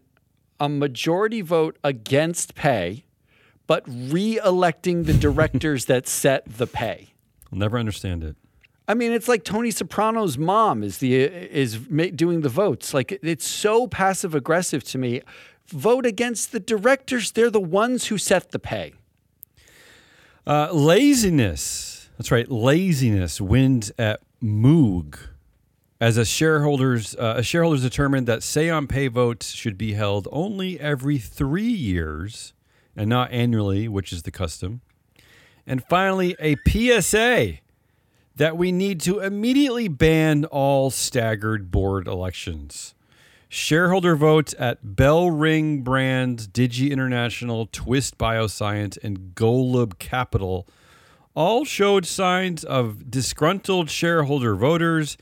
a 0.60 0.70
majority 0.70 1.42
vote 1.42 1.78
against 1.84 2.56
pay, 2.56 3.06
but 3.66 3.84
re 3.88 4.40
electing 4.44 5.04
the 5.04 5.14
directors 5.14 5.86
that 5.92 6.08
set 6.08 6.46
the 6.46 6.68
pay? 6.68 7.14
I'll 7.52 7.60
never 7.60 7.78
understand 7.78 8.24
it. 8.24 8.36
I 8.90 8.94
mean, 8.94 9.12
it's 9.12 9.28
like 9.28 9.44
Tony 9.44 9.72
Soprano's 9.72 10.38
mom 10.38 10.82
is 10.82 11.00
the 11.00 11.16
is 11.16 11.78
doing 11.78 12.42
the 12.42 12.50
votes. 12.50 12.94
Like 12.94 13.20
it's 13.22 13.46
so 13.46 13.88
passive 13.88 14.34
aggressive 14.34 14.84
to 14.86 14.98
me. 14.98 15.22
Vote 15.68 16.06
against 16.06 16.54
the 16.54 16.60
directors; 16.62 17.32
they're 17.32 17.50
the 17.50 17.60
ones 17.60 18.08
who 18.08 18.18
set 18.18 18.52
the 18.52 18.60
pay. 18.60 18.94
Uh, 20.48 20.70
laziness. 20.72 22.10
That's 22.18 22.32
right. 22.32 22.50
Laziness 22.50 23.42
wins 23.42 23.92
at 24.00 24.22
Moog. 24.42 25.20
As 26.00 26.16
a 26.16 26.24
shareholders, 26.24 27.13
uh, 27.16 27.34
a 27.36 27.44
shareholders 27.44 27.82
determined 27.82 28.27
that 28.27 28.44
say 28.44 28.70
on 28.70 28.88
pay 28.88 29.10
votes 29.10 29.50
should 29.50 29.77
be 29.77 29.94
held 29.94 30.25
only 30.32 30.80
every 30.80 31.18
three 31.18 31.63
years 31.63 32.54
and 32.96 33.10
not 33.10 33.30
annually, 33.34 33.89
which 33.89 34.13
is 34.13 34.24
the 34.24 34.32
custom. 34.32 34.80
And 35.66 35.84
finally, 35.84 36.38
a 36.39 36.56
PSA 36.66 37.56
that 38.38 38.56
we 38.56 38.72
need 38.72 39.01
to 39.01 39.20
immediately 39.20 39.89
ban 39.89 40.46
all 40.46 40.92
staggered 40.92 41.72
board 41.72 42.08
elections. 42.08 42.96
Shareholder 43.50 44.16
votes 44.16 44.54
at 44.60 44.84
BellRing 44.84 45.84
Brands, 45.84 46.48
Digi 46.48 46.92
International, 46.92 47.68
Twist 47.72 48.18
Bioscience, 48.18 48.98
and 49.04 49.34
Golub 49.36 50.00
Capital 50.00 50.68
all 51.38 51.63
showed 51.66 52.04
signs 52.06 52.63
of 52.63 53.12
disgruntled 53.12 53.92
shareholder 53.92 54.56
voters, 54.56 55.18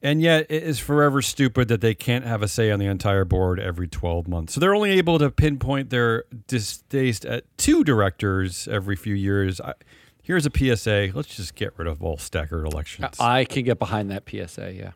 and 0.00 0.22
yet 0.22 0.46
it 0.48 0.62
is 0.62 0.78
forever 0.78 1.20
stupid 1.20 1.68
that 1.68 1.82
they 1.82 1.94
can't 1.94 2.24
have 2.24 2.42
a 2.42 2.48
say 2.48 2.70
on 2.70 2.78
the 2.78 2.86
entire 2.86 3.26
board 3.26 3.60
every 3.60 3.86
12 3.86 4.26
months. 4.26 4.54
So 4.54 4.60
they're 4.60 4.74
only 4.74 4.92
able 4.92 5.18
to 5.18 5.30
pinpoint 5.30 5.90
their 5.90 6.24
distaste 6.46 7.26
at 7.26 7.44
two 7.58 7.84
directors 7.84 8.66
every 8.66 8.96
few 8.96 9.14
years. 9.14 9.60
I, 9.60 9.74
here's 10.22 10.46
a 10.46 10.50
PSA. 10.50 11.10
Let's 11.12 11.36
just 11.36 11.54
get 11.54 11.74
rid 11.76 11.86
of 11.86 12.02
all 12.02 12.16
staggered 12.16 12.66
elections. 12.66 13.20
I 13.20 13.44
can 13.44 13.64
get 13.64 13.78
behind 13.78 14.10
that 14.10 14.22
PSA, 14.26 14.72
yeah. 14.72 14.92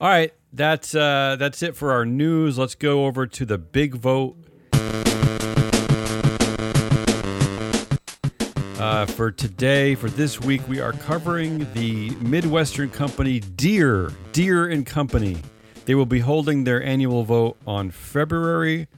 All 0.00 0.08
right, 0.08 0.32
that's 0.52 0.94
uh, 0.94 1.36
that's 1.38 1.62
it 1.62 1.76
for 1.76 1.92
our 1.92 2.04
news. 2.04 2.58
Let's 2.58 2.74
go 2.74 3.06
over 3.06 3.26
to 3.26 3.44
the 3.44 3.58
big 3.58 3.94
vote. 3.94 4.36
Uh, 8.78 9.06
for 9.06 9.30
today, 9.30 9.94
for 9.94 10.10
this 10.10 10.40
week, 10.40 10.60
we 10.68 10.78
are 10.78 10.92
covering 10.92 11.66
the 11.72 12.10
Midwestern 12.16 12.90
company 12.90 13.40
Deere, 13.40 14.12
Deere 14.32 14.68
and 14.68 14.84
Company. 14.84 15.38
They 15.86 15.94
will 15.94 16.06
be 16.06 16.20
holding 16.20 16.64
their 16.64 16.82
annual 16.82 17.24
vote 17.24 17.56
on 17.66 17.90
February 17.90 18.88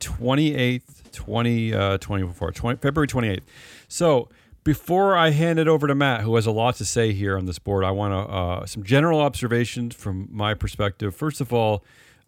28th, 0.00 1.12
2024, 1.12 2.48
uh, 2.48 2.52
20, 2.52 2.76
February 2.78 3.06
28th. 3.06 3.42
So 3.88 4.28
before 4.64 5.14
I 5.14 5.30
hand 5.30 5.58
it 5.58 5.68
over 5.68 5.86
to 5.86 5.94
Matt, 5.94 6.22
who 6.22 6.34
has 6.36 6.46
a 6.46 6.50
lot 6.50 6.76
to 6.76 6.84
say 6.84 7.12
here 7.12 7.36
on 7.36 7.44
this 7.44 7.58
board, 7.58 7.84
I 7.84 7.90
want 7.90 8.12
to 8.12 8.32
uh, 8.32 8.66
some 8.66 8.82
general 8.82 9.20
observations 9.20 9.94
from 9.94 10.28
my 10.32 10.54
perspective. 10.54 11.14
First 11.14 11.40
of 11.40 11.52
all, 11.52 11.84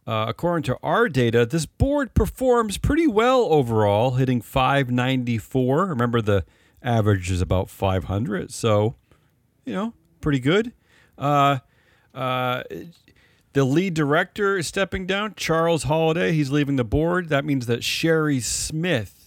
uh, 0.07 0.27
according 0.29 0.63
to 0.65 0.79
our 0.83 1.09
data, 1.09 1.47
this 1.47 1.67
board 1.67 2.15
performs 2.15 2.79
pretty 2.79 3.07
well 3.07 3.47
overall, 3.51 4.13
hitting 4.13 4.41
594. 4.41 5.87
Remember, 5.87 6.21
the 6.21 6.45
average 6.83 7.31
is 7.31 7.41
about 7.41 7.71
500, 7.71 8.53
so 8.53 8.95
you 9.65 9.73
know, 9.73 9.95
pretty 10.21 10.39
good. 10.39 10.73
Uh, 11.19 11.59
uh, 12.15 12.63
the 13.55 13.65
lead 13.65 13.95
director 13.95 14.59
is 14.59 14.67
stepping 14.67 15.07
down, 15.07 15.35
Charles 15.35 15.85
Holliday. 15.85 16.33
He's 16.33 16.51
leaving 16.51 16.77
the 16.77 16.85
board. 16.85 17.31
That 17.31 17.45
means 17.45 17.67
that 17.67 17.83
Sherry 17.83 18.41
Smith 18.41 19.26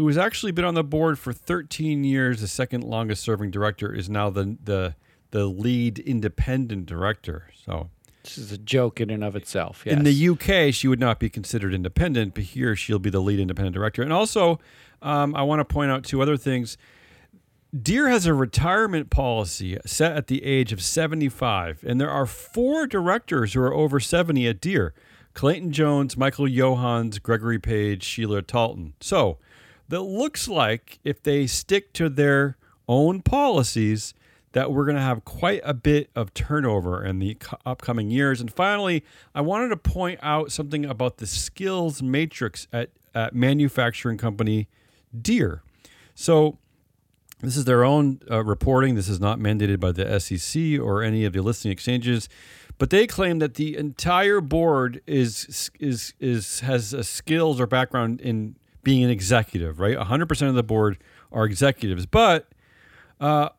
who 0.00 0.06
has 0.06 0.16
actually 0.16 0.50
been 0.50 0.64
on 0.64 0.72
the 0.72 0.82
board 0.82 1.18
for 1.18 1.30
13 1.30 2.04
years, 2.04 2.40
the 2.40 2.48
second 2.48 2.82
longest 2.82 3.22
serving 3.22 3.50
director, 3.50 3.94
is 3.94 4.08
now 4.08 4.30
the 4.30 4.56
the 4.64 4.94
the 5.30 5.44
lead 5.44 5.98
independent 5.98 6.86
director. 6.86 7.50
So 7.66 7.90
this 8.22 8.38
is 8.38 8.50
a 8.50 8.56
joke 8.56 8.98
in 8.98 9.10
and 9.10 9.22
of 9.22 9.36
itself. 9.36 9.82
Yes. 9.84 9.98
In 9.98 10.04
the 10.04 10.28
UK, 10.30 10.72
she 10.72 10.88
would 10.88 11.00
not 11.00 11.20
be 11.20 11.28
considered 11.28 11.74
independent, 11.74 12.32
but 12.32 12.44
here 12.44 12.74
she'll 12.74 12.98
be 12.98 13.10
the 13.10 13.20
lead 13.20 13.40
independent 13.40 13.74
director. 13.74 14.00
And 14.00 14.10
also, 14.10 14.58
um, 15.02 15.34
I 15.36 15.42
want 15.42 15.60
to 15.60 15.66
point 15.66 15.90
out 15.90 16.02
two 16.02 16.22
other 16.22 16.38
things. 16.38 16.78
Deere 17.78 18.08
has 18.08 18.24
a 18.24 18.32
retirement 18.32 19.10
policy 19.10 19.76
set 19.84 20.16
at 20.16 20.28
the 20.28 20.42
age 20.44 20.72
of 20.72 20.82
75, 20.82 21.84
and 21.86 22.00
there 22.00 22.10
are 22.10 22.24
four 22.24 22.86
directors 22.86 23.52
who 23.52 23.60
are 23.60 23.74
over 23.74 24.00
70 24.00 24.48
at 24.48 24.62
Deere 24.62 24.94
Clayton 25.34 25.72
Jones, 25.72 26.16
Michael 26.16 26.48
Johanns, 26.48 27.18
Gregory 27.18 27.58
Page, 27.58 28.02
Sheila 28.02 28.40
Talton. 28.40 28.94
So, 29.00 29.36
that 29.90 30.02
looks 30.02 30.48
like 30.48 30.98
if 31.04 31.22
they 31.22 31.46
stick 31.46 31.92
to 31.94 32.08
their 32.08 32.56
own 32.88 33.22
policies 33.22 34.14
that 34.52 34.72
we're 34.72 34.84
going 34.84 34.96
to 34.96 35.02
have 35.02 35.24
quite 35.24 35.60
a 35.64 35.74
bit 35.74 36.10
of 36.16 36.34
turnover 36.34 37.04
in 37.04 37.18
the 37.18 37.36
upcoming 37.64 38.10
years. 38.10 38.40
And 38.40 38.52
finally, 38.52 39.04
I 39.34 39.40
wanted 39.42 39.68
to 39.68 39.76
point 39.76 40.18
out 40.22 40.50
something 40.50 40.84
about 40.84 41.18
the 41.18 41.26
skills 41.26 42.02
matrix 42.02 42.66
at, 42.72 42.90
at 43.14 43.34
manufacturing 43.34 44.18
company 44.18 44.68
Deere. 45.20 45.62
So, 46.14 46.58
this 47.40 47.56
is 47.56 47.64
their 47.64 47.84
own 47.84 48.20
uh, 48.30 48.44
reporting. 48.44 48.96
This 48.96 49.08
is 49.08 49.18
not 49.18 49.38
mandated 49.38 49.80
by 49.80 49.92
the 49.92 50.20
SEC 50.20 50.78
or 50.78 51.02
any 51.02 51.24
of 51.24 51.32
the 51.32 51.40
listing 51.40 51.72
exchanges, 51.72 52.28
but 52.76 52.90
they 52.90 53.06
claim 53.06 53.38
that 53.38 53.54
the 53.54 53.76
entire 53.76 54.42
board 54.42 55.00
is 55.06 55.70
is 55.80 56.12
is 56.20 56.60
has 56.60 56.92
a 56.92 57.02
skills 57.02 57.58
or 57.58 57.66
background 57.66 58.20
in 58.20 58.56
being 58.82 59.04
an 59.04 59.10
executive, 59.10 59.80
right? 59.80 59.96
100% 59.96 60.48
of 60.48 60.54
the 60.54 60.62
board 60.62 60.98
are 61.32 61.44
executives, 61.44 62.06
but 62.06 62.48
uh, 63.20 63.50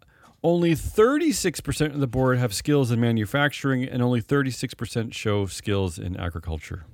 only 0.44 0.72
36% 0.72 1.94
of 1.94 2.00
the 2.00 2.08
board 2.08 2.38
have 2.40 2.54
skills 2.54 2.92
in 2.92 3.00
manufacturing, 3.00 3.84
and 3.84 4.02
only 4.02 4.22
36% 4.22 5.14
show 5.14 5.46
skills 5.46 6.00
in 6.00 6.18
agriculture. 6.18 6.86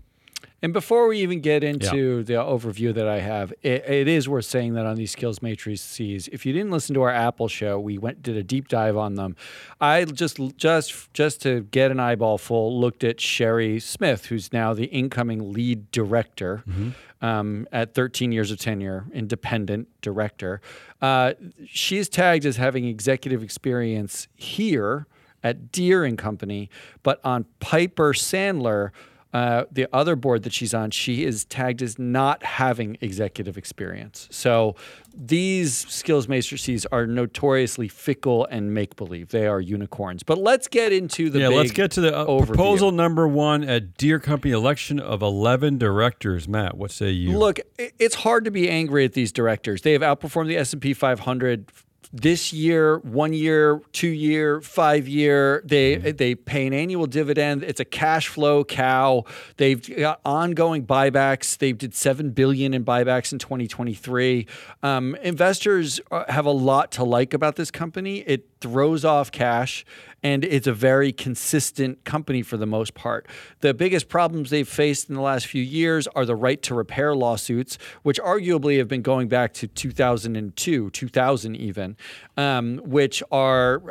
And 0.62 0.74
before 0.74 1.08
we 1.08 1.20
even 1.20 1.40
get 1.40 1.64
into 1.64 2.18
yeah. 2.18 2.24
the 2.24 2.34
overview 2.34 2.92
that 2.96 3.08
I 3.08 3.20
have, 3.20 3.54
it, 3.62 3.88
it 3.88 4.08
is 4.08 4.28
worth 4.28 4.46
saying 4.46 4.74
that 4.74 4.88
on 4.88 4.96
these 4.96 5.12
skills 5.12 5.40
matrices, 5.42 6.28
if 6.30 6.48
you 6.48 6.54
didn't 6.54 6.72
listen 6.72 6.96
to 6.96 7.04
our 7.04 7.12
Apple 7.12 7.48
show, 7.48 7.80
we 7.80 8.00
went 8.00 8.24
did 8.24 8.36
a 8.36 8.44
deep 8.44 8.68
dive 8.68 8.98
on 8.98 9.16
them. 9.16 9.36
I 9.80 10.06
just 10.06 10.40
just 10.58 11.14
just 11.14 11.42
to 11.44 11.62
get 11.62 11.92
an 11.92 12.00
eyeball 12.00 12.40
full, 12.40 12.80
looked 12.80 13.04
at 13.04 13.22
Sherry 13.22 13.80
Smith, 13.80 14.26
who's 14.26 14.52
now 14.52 14.74
the 14.74 14.86
incoming 14.86 15.54
lead 15.54 15.92
director 15.92 16.64
mm-hmm. 16.68 17.26
um, 17.26 17.68
at 17.72 17.94
13 17.94 18.32
years 18.32 18.50
of 18.50 18.58
tenure, 18.58 19.06
independent 19.14 19.88
director. 20.02 20.60
Uh, 21.04 21.34
she's 21.68 22.10
tagged 22.10 22.46
as 22.48 22.58
having 22.58 22.86
executive 22.86 23.44
experience 23.44 24.28
here 24.36 25.06
at 25.44 25.72
Deere 25.72 26.04
and 26.04 26.18
Company, 26.18 26.68
but 27.04 27.24
on 27.24 27.46
Piper 27.60 28.14
Sandler 28.14 28.90
Uh, 29.38 29.66
the 29.72 29.88
other 29.94 30.16
board 30.16 30.42
that 30.42 30.52
she's 30.52 30.74
on, 30.74 30.90
she 30.90 31.24
is 31.24 31.46
tagged 31.46 31.84
as 31.84 32.00
not 32.00 32.44
having 32.44 32.98
executive 33.02 33.56
experience. 33.56 34.28
So 34.32 34.76
these 35.16 35.76
skills 35.88 36.28
matrices 36.28 36.88
are 36.88 37.06
notoriously 37.06 37.88
fickle 37.88 38.48
and 38.50 38.74
make 38.74 38.96
believe. 38.96 39.30
They 39.30 39.46
are 39.46 39.62
unicorns. 39.62 40.24
But 40.24 40.40
let's 40.40 40.68
get 40.68 40.92
into 40.92 41.30
the 41.30 41.42
yeah. 41.42 41.50
Let's 41.50 41.72
get 41.72 41.92
to 41.92 42.02
the 42.02 42.18
uh, 42.18 42.46
proposal 42.46 42.92
number 42.92 43.28
one 43.28 43.64
at 43.64 43.96
Deere 43.96 44.20
Company 44.20 44.56
election 44.56 45.00
of 45.00 45.22
eleven 45.22 45.78
directors. 45.78 46.48
Matt, 46.48 46.76
what 46.76 46.90
say 46.90 47.12
you? 47.12 47.38
Look, 47.38 47.60
it's 47.78 48.16
hard 48.16 48.44
to 48.46 48.52
be 48.52 48.68
angry 48.68 49.06
at 49.06 49.14
these 49.14 49.32
directors. 49.32 49.84
They 49.84 49.94
have 49.94 50.02
outperformed 50.02 50.48
the 50.48 50.58
S&P 50.58 50.96
500 50.96 51.72
this 52.14 52.54
year, 52.54 53.00
one 53.00 53.34
year, 53.34 53.82
two 53.92 54.08
year, 54.08 54.62
five 54.62 55.08
year. 55.08 55.62
They 55.66 55.96
they 55.96 56.36
pay 56.36 56.68
an 56.68 56.74
annual 56.74 57.06
dividend. 57.06 57.64
It's 57.64 57.80
a 57.80 57.86
cash 57.86 58.28
flow 58.28 58.64
cow. 58.64 59.26
They've 59.58 59.98
got 59.98 60.22
ongoing 60.26 60.86
buybacks. 60.86 61.58
They 61.58 61.74
did 61.74 61.94
seven 61.94 62.32
billion 62.32 62.74
in 62.74 62.86
buybacks 62.86 63.34
in 63.34 63.40
2023. 63.40 64.48
Um, 64.84 65.16
investors 65.22 66.00
uh, 66.12 66.24
have 66.30 66.46
a 66.46 66.52
lot 66.52 66.92
to 66.94 67.04
like 67.04 67.34
about 67.34 67.56
this 67.56 67.72
company. 67.72 68.20
It 68.20 68.48
throws 68.62 69.06
off 69.06 69.32
cash 69.32 69.86
and 70.24 70.44
it's 70.44 70.68
a 70.68 70.74
very 70.74 71.12
consistent 71.12 72.04
company 72.04 72.42
for 72.42 72.58
the 72.58 72.66
most 72.66 72.94
part. 72.94 73.28
The 73.62 73.74
biggest 73.74 74.10
problems 74.10 74.50
they've 74.50 74.68
faced 74.68 75.10
in 75.10 75.16
the 75.16 75.22
last 75.22 75.46
few 75.46 75.62
years 75.62 76.08
are 76.08 76.26
the 76.26 76.36
right 76.36 76.62
to 76.64 76.76
repair 76.76 77.16
lawsuits, 77.16 77.78
which 78.02 78.20
arguably 78.20 78.78
have 78.80 78.88
been 78.88 79.04
going 79.04 79.28
back 79.28 79.54
to 79.56 79.68
2002, 79.68 80.90
2000 80.90 81.56
even, 81.56 81.96
um, 82.36 82.80
which 82.84 83.22
are 83.32 83.82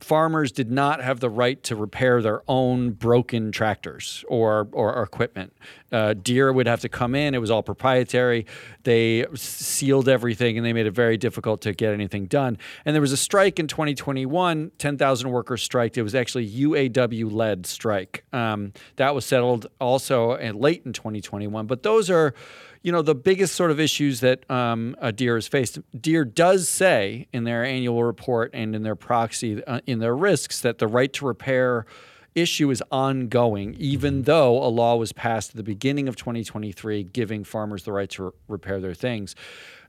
farmers 0.00 0.52
did 0.52 0.70
not 0.70 1.02
have 1.02 1.20
the 1.20 1.30
right 1.30 1.62
to 1.64 1.74
repair 1.74 2.22
their 2.22 2.42
own 2.46 2.90
broken 2.90 3.50
tractors 3.50 4.24
or, 4.28 4.68
or, 4.72 5.02
equipment. 5.02 5.52
Uh, 5.94 6.12
Deere 6.12 6.52
would 6.52 6.66
have 6.66 6.80
to 6.80 6.88
come 6.88 7.14
in. 7.14 7.34
It 7.34 7.40
was 7.40 7.52
all 7.52 7.62
proprietary. 7.62 8.46
They 8.82 9.26
sealed 9.34 10.08
everything 10.08 10.56
and 10.58 10.66
they 10.66 10.72
made 10.72 10.86
it 10.86 10.90
very 10.90 11.16
difficult 11.16 11.60
to 11.62 11.72
get 11.72 11.94
anything 11.94 12.26
done. 12.26 12.58
And 12.84 12.94
there 12.94 13.00
was 13.00 13.12
a 13.12 13.16
strike 13.16 13.60
in 13.60 13.68
2021, 13.68 14.72
10,000 14.76 15.30
workers 15.30 15.62
striked. 15.62 15.96
It 15.96 16.02
was 16.02 16.16
actually 16.16 16.50
UAW 16.50 17.32
led 17.32 17.64
strike. 17.64 18.24
Um, 18.32 18.72
that 18.96 19.14
was 19.14 19.24
settled 19.24 19.68
also 19.80 20.34
in 20.34 20.58
late 20.58 20.82
in 20.84 20.92
2021. 20.92 21.68
But 21.68 21.84
those 21.84 22.10
are, 22.10 22.34
you 22.82 22.90
know, 22.90 23.02
the 23.02 23.14
biggest 23.14 23.54
sort 23.54 23.70
of 23.70 23.78
issues 23.78 24.18
that 24.18 24.50
um, 24.50 24.96
a 25.00 25.12
Deere 25.12 25.36
has 25.36 25.46
faced. 25.46 25.78
Deere 25.98 26.24
does 26.24 26.68
say 26.68 27.28
in 27.32 27.44
their 27.44 27.64
annual 27.64 28.02
report 28.02 28.50
and 28.52 28.74
in 28.74 28.82
their 28.82 28.96
proxy, 28.96 29.64
uh, 29.64 29.80
in 29.86 30.00
their 30.00 30.16
risks, 30.16 30.60
that 30.60 30.78
the 30.78 30.88
right 30.88 31.12
to 31.12 31.24
repair 31.24 31.86
issue 32.34 32.70
is 32.70 32.82
ongoing, 32.90 33.74
even 33.78 34.14
mm-hmm. 34.14 34.22
though 34.22 34.62
a 34.62 34.68
law 34.68 34.96
was 34.96 35.12
passed 35.12 35.50
at 35.50 35.56
the 35.56 35.62
beginning 35.62 36.08
of 36.08 36.16
2023 36.16 37.04
giving 37.04 37.44
farmers 37.44 37.84
the 37.84 37.92
right 37.92 38.10
to 38.10 38.24
re- 38.24 38.30
repair 38.48 38.80
their 38.80 38.94
things. 38.94 39.34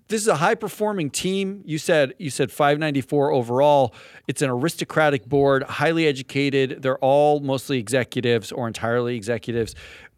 This 0.07 0.21
is 0.21 0.27
a 0.27 0.35
high 0.35 0.53
performing 0.53 1.09
team. 1.09 1.63
You 1.65 1.79
said 1.79 2.13
you 2.19 2.29
said 2.29 2.51
594 2.51 3.31
overall. 3.31 3.93
It's 4.27 4.43
an 4.43 4.51
aristocratic 4.51 5.25
board, 5.25 5.63
highly 5.63 6.05
educated. 6.05 6.83
They're 6.83 6.99
all 6.99 7.39
mostly 7.39 7.79
executives 7.79 8.51
or 8.51 8.67
entirely 8.67 9.15
executives. 9.15 9.73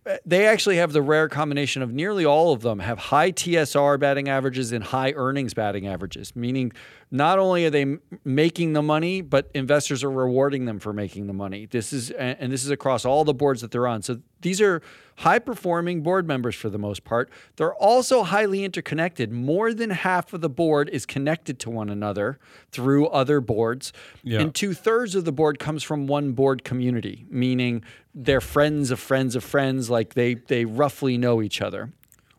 Uh, 0.05 0.17
they 0.25 0.45
actually 0.45 0.75
have 0.77 0.91
the 0.91 1.01
rare 1.01 1.29
combination 1.29 1.81
of 1.81 1.93
nearly 1.93 2.25
all 2.25 2.51
of 2.51 2.61
them 2.61 2.79
have 2.79 2.97
high 2.97 3.31
TSR 3.31 3.97
batting 3.97 4.27
averages 4.27 4.73
and 4.73 4.83
high 4.83 5.13
earnings 5.15 5.53
batting 5.53 5.87
averages, 5.87 6.35
meaning 6.35 6.73
not 7.09 7.39
only 7.39 7.65
are 7.65 7.69
they 7.69 7.83
m- 7.83 8.01
making 8.25 8.73
the 8.73 8.81
money, 8.81 9.21
but 9.21 9.49
investors 9.53 10.03
are 10.03 10.11
rewarding 10.11 10.65
them 10.65 10.79
for 10.79 10.91
making 10.91 11.27
the 11.27 11.33
money. 11.33 11.65
This 11.65 11.93
is 11.93 12.11
and 12.11 12.51
this 12.51 12.63
is 12.65 12.69
across 12.69 13.05
all 13.05 13.23
the 13.23 13.33
boards 13.33 13.61
that 13.61 13.71
they're 13.71 13.87
on. 13.87 14.01
So 14.01 14.19
these 14.41 14.59
are 14.59 14.81
high 15.17 15.39
performing 15.39 16.01
board 16.01 16.27
members 16.27 16.55
for 16.55 16.69
the 16.69 16.77
most 16.77 17.03
part. 17.03 17.29
They're 17.55 17.73
also 17.75 18.23
highly 18.23 18.63
interconnected. 18.65 19.31
More 19.31 19.73
than 19.73 19.89
half 19.89 20.33
of 20.33 20.41
the 20.41 20.49
board 20.49 20.89
is 20.89 21.05
connected 21.05 21.59
to 21.59 21.69
one 21.69 21.89
another 21.89 22.39
through 22.71 23.07
other 23.07 23.39
boards. 23.39 23.93
Yeah. 24.23 24.41
And 24.41 24.53
two 24.53 24.73
thirds 24.73 25.15
of 25.15 25.23
the 25.23 25.31
board 25.31 25.59
comes 25.59 25.83
from 25.83 26.07
one 26.07 26.33
board 26.33 26.63
community, 26.65 27.25
meaning 27.29 27.83
they're 28.13 28.41
friends 28.41 28.91
of 28.91 28.99
friends 28.99 29.35
of 29.35 29.43
friends, 29.43 29.89
like 29.89 30.13
they 30.13 30.33
they 30.35 30.65
roughly 30.65 31.17
know 31.17 31.41
each 31.41 31.61
other. 31.61 31.93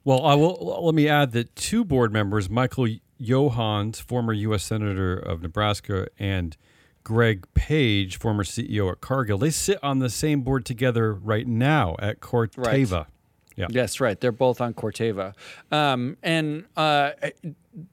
Well, 0.04 0.24
I 0.24 0.34
will. 0.34 0.82
Let 0.84 0.94
me 0.94 1.08
add 1.08 1.32
that 1.32 1.54
two 1.56 1.84
board 1.84 2.12
members, 2.12 2.48
Michael 2.48 2.86
Johanns, 3.18 4.00
former 4.00 4.32
U.S. 4.32 4.64
Senator 4.64 5.16
of 5.16 5.42
Nebraska, 5.42 6.08
and 6.18 6.56
Greg 7.04 7.46
Page, 7.54 8.18
former 8.18 8.44
CEO 8.44 8.90
at 8.92 9.00
Cargill, 9.00 9.38
they 9.38 9.50
sit 9.50 9.78
on 9.82 9.98
the 9.98 10.10
same 10.10 10.42
board 10.42 10.64
together 10.64 11.14
right 11.14 11.46
now 11.46 11.96
at 12.00 12.20
Corteva. 12.20 13.06
Yeah. 13.56 13.66
Yes, 13.70 13.98
right. 13.98 14.20
They're 14.20 14.30
both 14.30 14.60
on 14.60 14.72
Corteva, 14.72 15.34
um, 15.72 16.16
and 16.22 16.66
uh, 16.76 17.10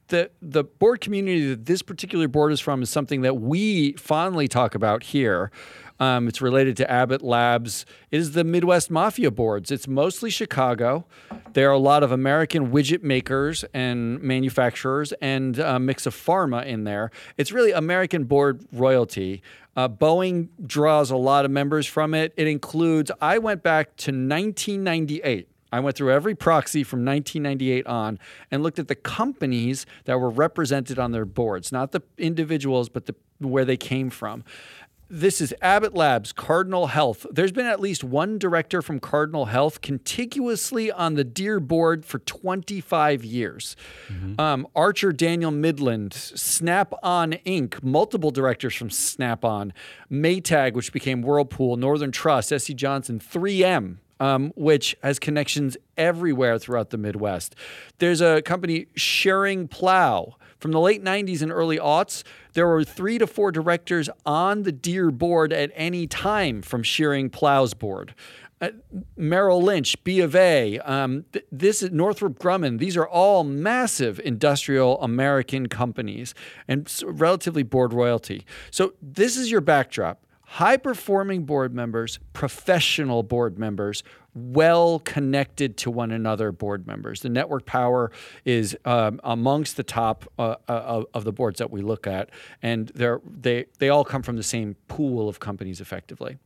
the 0.08 0.30
the 0.40 0.62
board 0.62 1.00
community 1.00 1.48
that 1.48 1.66
this 1.66 1.82
particular 1.82 2.28
board 2.28 2.52
is 2.52 2.60
from 2.60 2.82
is 2.82 2.90
something 2.90 3.22
that 3.22 3.38
we 3.38 3.92
fondly 3.94 4.46
talk 4.46 4.76
about 4.76 5.02
here. 5.02 5.50
Um, 5.98 6.28
it's 6.28 6.42
related 6.42 6.76
to 6.78 6.90
Abbott 6.90 7.22
Labs. 7.22 7.86
It 8.10 8.20
is 8.20 8.32
the 8.32 8.44
Midwest 8.44 8.90
Mafia 8.90 9.30
boards. 9.30 9.70
It's 9.70 9.88
mostly 9.88 10.30
Chicago. 10.30 11.06
There 11.54 11.68
are 11.68 11.72
a 11.72 11.78
lot 11.78 12.02
of 12.02 12.12
American 12.12 12.70
widget 12.70 13.02
makers 13.02 13.64
and 13.72 14.20
manufacturers 14.20 15.12
and 15.22 15.58
a 15.58 15.78
mix 15.78 16.06
of 16.06 16.14
pharma 16.14 16.66
in 16.66 16.84
there. 16.84 17.10
It's 17.38 17.52
really 17.52 17.72
American 17.72 18.24
board 18.24 18.66
royalty. 18.72 19.42
Uh, 19.74 19.88
Boeing 19.88 20.48
draws 20.66 21.10
a 21.10 21.16
lot 21.16 21.44
of 21.44 21.50
members 21.50 21.86
from 21.86 22.14
it. 22.14 22.32
It 22.36 22.46
includes, 22.46 23.10
I 23.20 23.38
went 23.38 23.62
back 23.62 23.96
to 23.96 24.10
1998. 24.10 25.48
I 25.72 25.80
went 25.80 25.96
through 25.96 26.12
every 26.12 26.34
proxy 26.34 26.84
from 26.84 27.04
1998 27.04 27.86
on 27.86 28.18
and 28.50 28.62
looked 28.62 28.78
at 28.78 28.88
the 28.88 28.94
companies 28.94 29.84
that 30.04 30.18
were 30.18 30.30
represented 30.30 30.98
on 30.98 31.12
their 31.12 31.24
boards, 31.24 31.72
not 31.72 31.92
the 31.92 32.02
individuals, 32.16 32.88
but 32.88 33.06
the 33.06 33.14
where 33.38 33.64
they 33.64 33.76
came 33.76 34.10
from. 34.10 34.44
This 35.08 35.40
is 35.40 35.54
Abbott 35.62 35.94
Labs, 35.94 36.32
Cardinal 36.32 36.88
Health. 36.88 37.26
There's 37.30 37.52
been 37.52 37.66
at 37.66 37.78
least 37.78 38.02
one 38.02 38.38
director 38.38 38.82
from 38.82 38.98
Cardinal 38.98 39.44
Health 39.44 39.80
contiguously 39.80 40.90
on 40.90 41.14
the 41.14 41.22
Deere 41.22 41.60
board 41.60 42.04
for 42.04 42.18
25 42.18 43.24
years. 43.24 43.76
Um, 44.36 44.66
Archer 44.74 45.12
Daniel 45.12 45.52
Midland, 45.52 46.12
Snap 46.12 46.92
On 47.04 47.34
Inc., 47.46 47.80
multiple 47.84 48.32
directors 48.32 48.74
from 48.74 48.90
Snap 48.90 49.44
On, 49.44 49.72
Maytag, 50.10 50.72
which 50.72 50.92
became 50.92 51.22
Whirlpool, 51.22 51.76
Northern 51.76 52.10
Trust, 52.10 52.48
SC 52.48 52.74
Johnson, 52.74 53.20
3M, 53.20 53.98
um, 54.18 54.52
which 54.56 54.96
has 55.04 55.20
connections 55.20 55.76
everywhere 55.96 56.58
throughout 56.58 56.90
the 56.90 56.98
Midwest. 56.98 57.54
There's 57.98 58.20
a 58.20 58.42
company, 58.42 58.86
Schering-Plough. 58.96 60.34
From 60.58 60.72
the 60.72 60.80
late 60.80 61.04
90s 61.04 61.42
and 61.42 61.52
early 61.52 61.78
aughts, 61.78 62.24
there 62.56 62.66
were 62.66 62.84
three 62.84 63.18
to 63.18 63.26
four 63.26 63.52
directors 63.52 64.08
on 64.24 64.62
the 64.62 64.72
Deere 64.72 65.10
board 65.10 65.52
at 65.52 65.70
any 65.74 66.06
time 66.06 66.62
from 66.62 66.82
Schering-Plough's 66.82 67.74
board. 67.74 68.14
Uh, 68.62 68.70
Merrill 69.14 69.60
Lynch, 69.60 70.02
B 70.04 70.20
of 70.20 70.34
A, 70.34 70.78
um, 70.78 71.26
th- 71.34 71.44
this 71.52 71.82
is 71.82 71.90
Northrop 71.90 72.38
Grumman. 72.38 72.78
These 72.78 72.96
are 72.96 73.06
all 73.06 73.44
massive 73.44 74.18
industrial 74.20 74.98
American 75.02 75.68
companies 75.68 76.34
and 76.66 76.90
relatively 77.04 77.62
board 77.62 77.92
royalty. 77.92 78.46
So 78.70 78.94
this 79.02 79.36
is 79.36 79.50
your 79.50 79.60
backdrop 79.60 80.24
high 80.46 80.76
performing 80.76 81.44
board 81.44 81.74
members, 81.74 82.18
professional 82.32 83.22
board 83.22 83.58
members, 83.58 84.02
well 84.34 85.00
connected 85.00 85.76
to 85.76 85.90
one 85.90 86.12
another 86.12 86.52
board 86.52 86.86
members. 86.86 87.20
The 87.20 87.28
network 87.28 87.66
power 87.66 88.12
is 88.44 88.76
um, 88.84 89.20
amongst 89.24 89.76
the 89.76 89.82
top 89.82 90.30
uh, 90.38 90.56
uh, 90.68 91.02
of, 91.12 91.24
the 91.24 91.32
boards 91.32 91.58
that 91.58 91.70
we 91.70 91.82
look 91.82 92.06
at, 92.06 92.30
and 92.62 92.88
they, 92.94 93.66
they 93.78 93.88
all 93.88 94.04
come 94.04 94.22
from 94.22 94.36
the 94.36 94.42
same 94.42 94.76
pool 94.88 95.28
of 95.28 95.40
companies 95.40 95.80
effectively. 95.80 96.38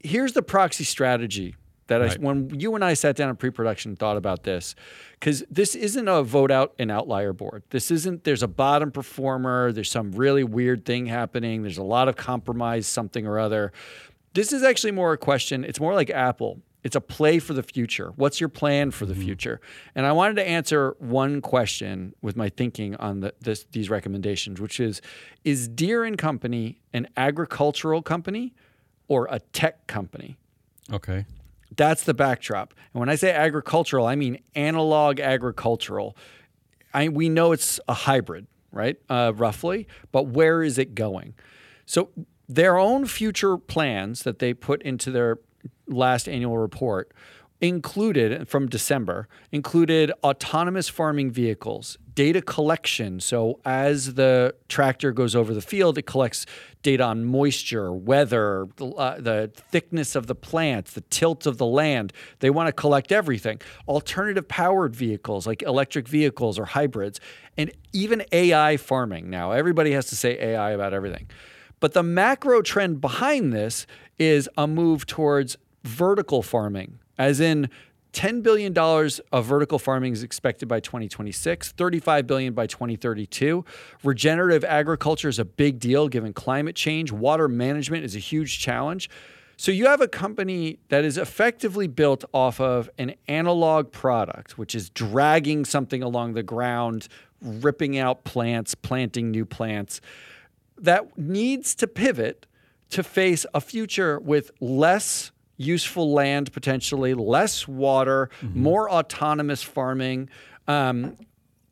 Here's 0.00 0.32
the 0.32 0.42
proxy 0.42 0.84
strategy 0.84 1.56
that 1.90 2.02
I, 2.02 2.14
when 2.20 2.58
you 2.58 2.76
and 2.76 2.84
I 2.84 2.94
sat 2.94 3.16
down 3.16 3.30
in 3.30 3.36
pre-production 3.36 3.90
and 3.90 3.98
thought 3.98 4.16
about 4.16 4.44
this, 4.44 4.76
because 5.18 5.42
this 5.50 5.74
isn't 5.74 6.06
a 6.06 6.22
vote 6.22 6.52
out 6.52 6.72
an 6.78 6.88
outlier 6.88 7.32
board. 7.32 7.64
This 7.70 7.90
isn't. 7.90 8.22
There's 8.22 8.44
a 8.44 8.48
bottom 8.48 8.92
performer. 8.92 9.72
There's 9.72 9.90
some 9.90 10.12
really 10.12 10.44
weird 10.44 10.86
thing 10.86 11.06
happening. 11.06 11.62
There's 11.62 11.78
a 11.78 11.82
lot 11.82 12.06
of 12.08 12.14
compromise, 12.14 12.86
something 12.86 13.26
or 13.26 13.40
other. 13.40 13.72
This 14.34 14.52
is 14.52 14.62
actually 14.62 14.92
more 14.92 15.12
a 15.12 15.18
question. 15.18 15.64
It's 15.64 15.80
more 15.80 15.94
like 15.94 16.10
Apple. 16.10 16.62
It's 16.84 16.94
a 16.94 17.00
play 17.00 17.40
for 17.40 17.54
the 17.54 17.64
future. 17.64 18.12
What's 18.14 18.38
your 18.38 18.48
plan 18.48 18.92
for 18.92 19.04
the 19.04 19.12
mm-hmm. 19.12 19.24
future? 19.24 19.60
And 19.96 20.06
I 20.06 20.12
wanted 20.12 20.36
to 20.36 20.48
answer 20.48 20.94
one 21.00 21.40
question 21.40 22.14
with 22.22 22.36
my 22.36 22.50
thinking 22.50 22.94
on 22.96 23.18
the, 23.18 23.34
this, 23.40 23.66
these 23.72 23.90
recommendations, 23.90 24.60
which 24.60 24.78
is: 24.78 25.02
Is 25.42 25.66
Deere 25.66 26.04
and 26.04 26.16
Company 26.16 26.82
an 26.92 27.08
agricultural 27.16 28.00
company 28.00 28.54
or 29.08 29.26
a 29.28 29.40
tech 29.40 29.88
company? 29.88 30.36
Okay. 30.92 31.26
That's 31.76 32.04
the 32.04 32.14
backdrop. 32.14 32.74
And 32.92 33.00
when 33.00 33.08
I 33.08 33.14
say 33.14 33.32
agricultural, 33.32 34.06
I 34.06 34.16
mean 34.16 34.40
analog 34.54 35.20
agricultural. 35.20 36.16
I, 36.92 37.08
we 37.08 37.28
know 37.28 37.52
it's 37.52 37.78
a 37.88 37.94
hybrid, 37.94 38.46
right? 38.72 38.96
Uh, 39.08 39.32
roughly, 39.34 39.86
but 40.10 40.26
where 40.26 40.62
is 40.62 40.78
it 40.78 40.94
going? 40.94 41.34
So 41.86 42.10
their 42.48 42.76
own 42.76 43.06
future 43.06 43.56
plans 43.56 44.24
that 44.24 44.40
they 44.40 44.52
put 44.54 44.82
into 44.82 45.10
their 45.10 45.38
last 45.86 46.28
annual 46.28 46.58
report 46.58 47.12
included 47.60 48.48
from 48.48 48.68
December 48.68 49.28
included 49.52 50.10
autonomous 50.24 50.88
farming 50.88 51.30
vehicles, 51.30 51.98
data 52.14 52.40
collection. 52.40 53.20
So 53.20 53.60
as 53.64 54.14
the 54.14 54.54
tractor 54.68 55.12
goes 55.12 55.36
over 55.36 55.52
the 55.52 55.60
field, 55.60 55.98
it 55.98 56.06
collects 56.06 56.46
data 56.82 57.04
on 57.04 57.24
moisture, 57.26 57.92
weather, 57.92 58.66
uh, 58.80 59.20
the 59.20 59.50
thickness 59.54 60.14
of 60.14 60.26
the 60.26 60.34
plants, 60.34 60.94
the 60.94 61.02
tilt 61.02 61.46
of 61.46 61.58
the 61.58 61.66
land. 61.66 62.12
They 62.38 62.48
want 62.48 62.68
to 62.68 62.72
collect 62.72 63.12
everything. 63.12 63.60
Alternative 63.86 64.46
powered 64.46 64.96
vehicles 64.96 65.46
like 65.46 65.62
electric 65.62 66.08
vehicles 66.08 66.58
or 66.58 66.64
hybrids, 66.64 67.20
and 67.58 67.70
even 67.92 68.24
AI 68.32 68.78
farming. 68.78 69.28
Now 69.28 69.52
everybody 69.52 69.92
has 69.92 70.06
to 70.06 70.16
say 70.16 70.38
AI 70.38 70.70
about 70.70 70.94
everything. 70.94 71.28
But 71.78 71.92
the 71.92 72.02
macro 72.02 72.62
trend 72.62 73.00
behind 73.00 73.52
this 73.52 73.86
is 74.18 74.48
a 74.56 74.66
move 74.66 75.06
towards 75.06 75.56
vertical 75.82 76.42
farming 76.42 76.99
as 77.20 77.38
in 77.38 77.68
$10 78.14 78.42
billion 78.42 78.76
of 78.76 79.44
vertical 79.44 79.78
farming 79.78 80.14
is 80.14 80.22
expected 80.22 80.66
by 80.66 80.80
2026, 80.80 81.72
35 81.72 82.26
billion 82.26 82.54
by 82.54 82.66
2032. 82.66 83.62
Regenerative 84.02 84.64
agriculture 84.64 85.28
is 85.28 85.38
a 85.38 85.44
big 85.44 85.78
deal 85.78 86.08
given 86.08 86.32
climate 86.32 86.74
change. 86.74 87.12
Water 87.12 87.46
management 87.46 88.04
is 88.04 88.16
a 88.16 88.18
huge 88.18 88.58
challenge. 88.58 89.10
So 89.58 89.70
you 89.70 89.86
have 89.86 90.00
a 90.00 90.08
company 90.08 90.78
that 90.88 91.04
is 91.04 91.18
effectively 91.18 91.86
built 91.86 92.24
off 92.32 92.58
of 92.58 92.88
an 92.96 93.14
analog 93.28 93.92
product, 93.92 94.56
which 94.56 94.74
is 94.74 94.88
dragging 94.88 95.66
something 95.66 96.02
along 96.02 96.32
the 96.32 96.42
ground, 96.42 97.06
ripping 97.42 97.98
out 97.98 98.24
plants, 98.24 98.74
planting 98.74 99.30
new 99.30 99.44
plants, 99.44 100.00
that 100.78 101.18
needs 101.18 101.74
to 101.74 101.86
pivot 101.86 102.46
to 102.88 103.02
face 103.02 103.44
a 103.52 103.60
future 103.60 104.18
with 104.18 104.50
less 104.58 105.32
useful 105.60 106.12
land 106.12 106.52
potentially, 106.52 107.14
less 107.14 107.68
water, 107.68 108.30
mm-hmm. 108.40 108.62
more 108.62 108.90
autonomous 108.90 109.62
farming. 109.62 110.28
Um, 110.66 111.16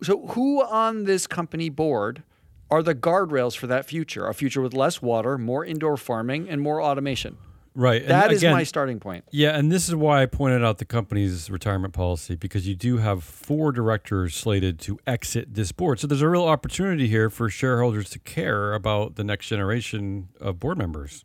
so, 0.02 0.26
who 0.28 0.62
on 0.62 1.04
this 1.04 1.26
company 1.26 1.70
board 1.70 2.22
are 2.70 2.82
the 2.82 2.94
guardrails 2.94 3.56
for 3.56 3.66
that 3.66 3.86
future? 3.86 4.26
A 4.26 4.34
future 4.34 4.60
with 4.60 4.74
less 4.74 5.02
water, 5.02 5.38
more 5.38 5.64
indoor 5.64 5.96
farming, 5.96 6.48
and 6.48 6.60
more 6.60 6.80
automation. 6.82 7.38
Right. 7.74 8.04
That 8.06 8.24
and 8.24 8.32
is 8.32 8.42
again, 8.42 8.54
my 8.54 8.64
starting 8.64 8.98
point. 8.98 9.24
Yeah, 9.30 9.56
and 9.56 9.70
this 9.70 9.88
is 9.88 9.94
why 9.94 10.22
I 10.22 10.26
pointed 10.26 10.64
out 10.64 10.78
the 10.78 10.84
company's 10.84 11.48
retirement 11.48 11.94
policy 11.94 12.34
because 12.34 12.66
you 12.66 12.74
do 12.74 12.96
have 12.96 13.22
four 13.22 13.70
directors 13.70 14.34
slated 14.34 14.80
to 14.80 14.98
exit 15.06 15.54
this 15.54 15.70
board. 15.70 16.00
So 16.00 16.08
there's 16.08 16.22
a 16.22 16.28
real 16.28 16.46
opportunity 16.46 17.06
here 17.06 17.30
for 17.30 17.48
shareholders 17.48 18.10
to 18.10 18.18
care 18.18 18.74
about 18.74 19.14
the 19.14 19.22
next 19.22 19.46
generation 19.46 20.28
of 20.40 20.58
board 20.58 20.76
members. 20.76 21.24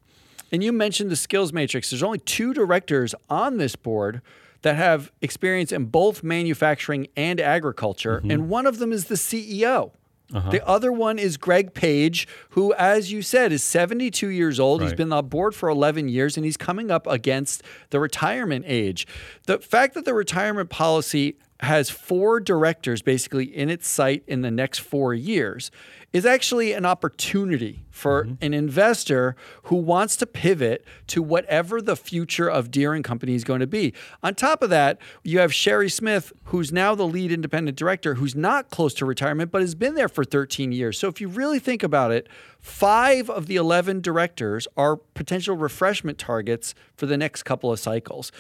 And 0.54 0.64
you 0.64 0.72
mentioned 0.72 1.10
the 1.10 1.16
skills 1.16 1.52
matrix. 1.52 1.90
There's 1.90 2.04
only 2.04 2.20
two 2.20 2.54
directors 2.54 3.16
on 3.30 3.58
this 3.58 3.76
board 3.76 4.22
that 4.62 4.76
have 4.76 5.12
experience 5.22 5.72
in 5.72 5.86
both 5.86 6.24
manufacturing 6.24 7.08
and 7.18 7.42
agriculture, 7.42 8.20
mm-hmm. 8.20 8.32
and 8.32 8.50
one 8.50 8.66
of 8.66 8.78
them 8.78 8.94
is 8.94 9.06
the 9.06 9.16
CEO. 9.16 9.92
Uh-huh. 10.34 10.50
The 10.50 10.66
other 10.66 10.92
one 10.92 11.20
is 11.20 11.38
Greg 11.38 11.74
Page, 11.74 12.28
who, 12.52 12.74
as 12.74 13.12
you 13.12 13.22
said, 13.22 13.52
is 13.52 13.64
72 13.64 14.28
years 14.30 14.60
old. 14.60 14.82
Right. 14.82 14.88
He's 14.88 14.96
been 14.96 15.12
on 15.12 15.28
board 15.28 15.54
for 15.54 15.70
11 15.70 16.10
years 16.10 16.38
and 16.38 16.46
he's 16.46 16.58
coming 16.58 16.90
up 16.90 17.06
against 17.06 17.62
the 17.92 18.00
retirement 18.00 18.66
age. 18.68 19.06
The 19.46 19.60
fact 19.60 19.94
that 19.94 20.06
the 20.06 20.14
retirement 20.14 20.70
policy 20.70 21.36
has 21.60 21.90
four 21.90 22.40
directors 22.40 23.02
basically 23.02 23.46
in 23.46 23.70
its 23.70 23.88
sight 23.88 24.24
in 24.28 24.42
the 24.42 24.52
next 24.52 24.80
four 24.80 25.14
years 25.14 25.72
is 26.14 26.28
actually 26.28 26.74
an 26.74 26.86
opportunity 26.86 27.86
for 27.90 28.24
mm-hmm. 28.24 28.34
an 28.42 28.54
investor 28.54 29.36
who 29.64 29.76
wants 29.76 30.16
to 30.16 30.28
pivot 30.28 30.86
to 31.08 31.24
whatever 31.24 31.82
the 31.82 31.96
future 31.96 32.48
of 32.48 32.70
Deere 32.70 32.94
and 32.94 33.04
Company 33.04 33.34
is 33.34 33.44
going 33.44 33.62
to 33.62 33.68
be. 33.68 33.94
On 34.22 34.36
top 34.36 34.62
of 34.62 34.70
that, 34.70 35.00
you 35.24 35.40
have 35.40 35.54
Sherry 35.54 35.90
Smith, 35.90 36.32
who's 36.46 36.72
now 36.72 36.94
the 36.94 37.08
lead 37.08 37.32
independent 37.32 37.78
director, 37.78 38.16
who's 38.16 38.36
not 38.36 38.70
close 38.70 38.94
to 38.96 39.06
retirement, 39.06 39.52
but 39.52 39.62
has 39.62 39.74
been 39.74 39.96
there 39.96 40.10
for 40.10 40.24
13 40.24 40.72
years. 40.72 41.00
So 41.00 41.08
if 41.08 41.20
you 41.20 41.28
really 41.28 41.60
think 41.60 41.82
about 41.82 42.12
it, 42.12 42.30
five 42.60 43.30
of 43.30 43.48
the 43.48 43.56
11 43.56 44.02
directors 44.02 44.68
are 44.78 44.98
potential 44.98 45.58
refreshment 45.58 46.20
targets 46.20 46.76
for 46.96 47.08
the 47.08 47.18
next 47.18 47.44
couple 47.44 47.72
of 47.72 47.80
cycles. 47.80 48.32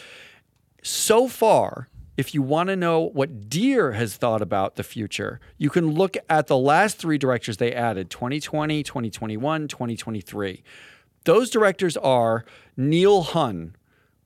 So 0.83 1.27
far, 1.27 1.87
if 2.15 2.33
you 2.33 2.41
want 2.41 2.69
to 2.69 2.75
know 2.75 2.99
what 2.99 3.49
Deere 3.49 3.93
has 3.93 4.15
thought 4.15 4.41
about 4.41 4.75
the 4.75 4.83
future, 4.83 5.39
you 5.57 5.69
can 5.69 5.91
look 5.93 6.15
at 6.29 6.47
the 6.47 6.57
last 6.57 6.97
three 6.97 7.17
directors 7.17 7.57
they 7.57 7.73
added 7.73 8.09
2020, 8.09 8.83
2021, 8.83 9.67
2023. 9.67 10.63
Those 11.25 11.49
directors 11.49 11.97
are 11.97 12.45
Neil 12.77 13.23
Hunn, 13.23 13.75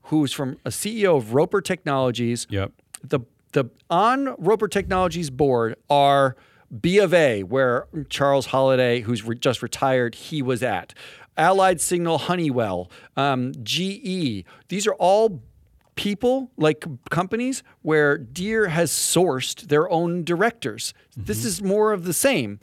who's 0.04 0.34
from 0.34 0.58
a 0.65 0.69
CEO 0.69 1.17
of 1.17 1.34
Roper 1.34 1.62
Technologies. 1.62 2.47
Yep. 2.50 2.73
The 3.04 3.19
the 3.54 3.65
on 3.89 4.36
Roper 4.38 4.67
Technologies 4.67 5.30
board 5.30 5.76
are 5.89 6.36
B 6.82 6.97
of 6.97 7.13
A, 7.13 7.43
where 7.43 7.88
Charles 8.10 8.47
Holliday, 8.47 9.02
who's 9.02 9.23
re- 9.23 9.38
just 9.38 9.63
retired, 9.63 10.15
he 10.15 10.41
was 10.41 10.62
at. 10.62 10.93
Allied 11.38 11.80
Signal, 11.80 12.17
Honeywell, 12.17 12.91
um, 13.15 13.54
GE. 13.63 14.43
These 14.67 14.88
are 14.88 14.95
all 14.95 15.41
people, 15.98 16.52
like 16.56 16.86
companies, 17.10 17.64
where 17.82 18.18
Deere 18.18 18.70
has 18.70 18.92
sourced 18.92 19.68
their 19.68 19.90
own 19.90 20.24
directors. 20.24 20.94
Mm-hmm. 21.12 21.26
This 21.26 21.44
is 21.44 21.62
more 21.62 21.92
of 21.92 22.06
the 22.06 22.14
same. 22.14 22.62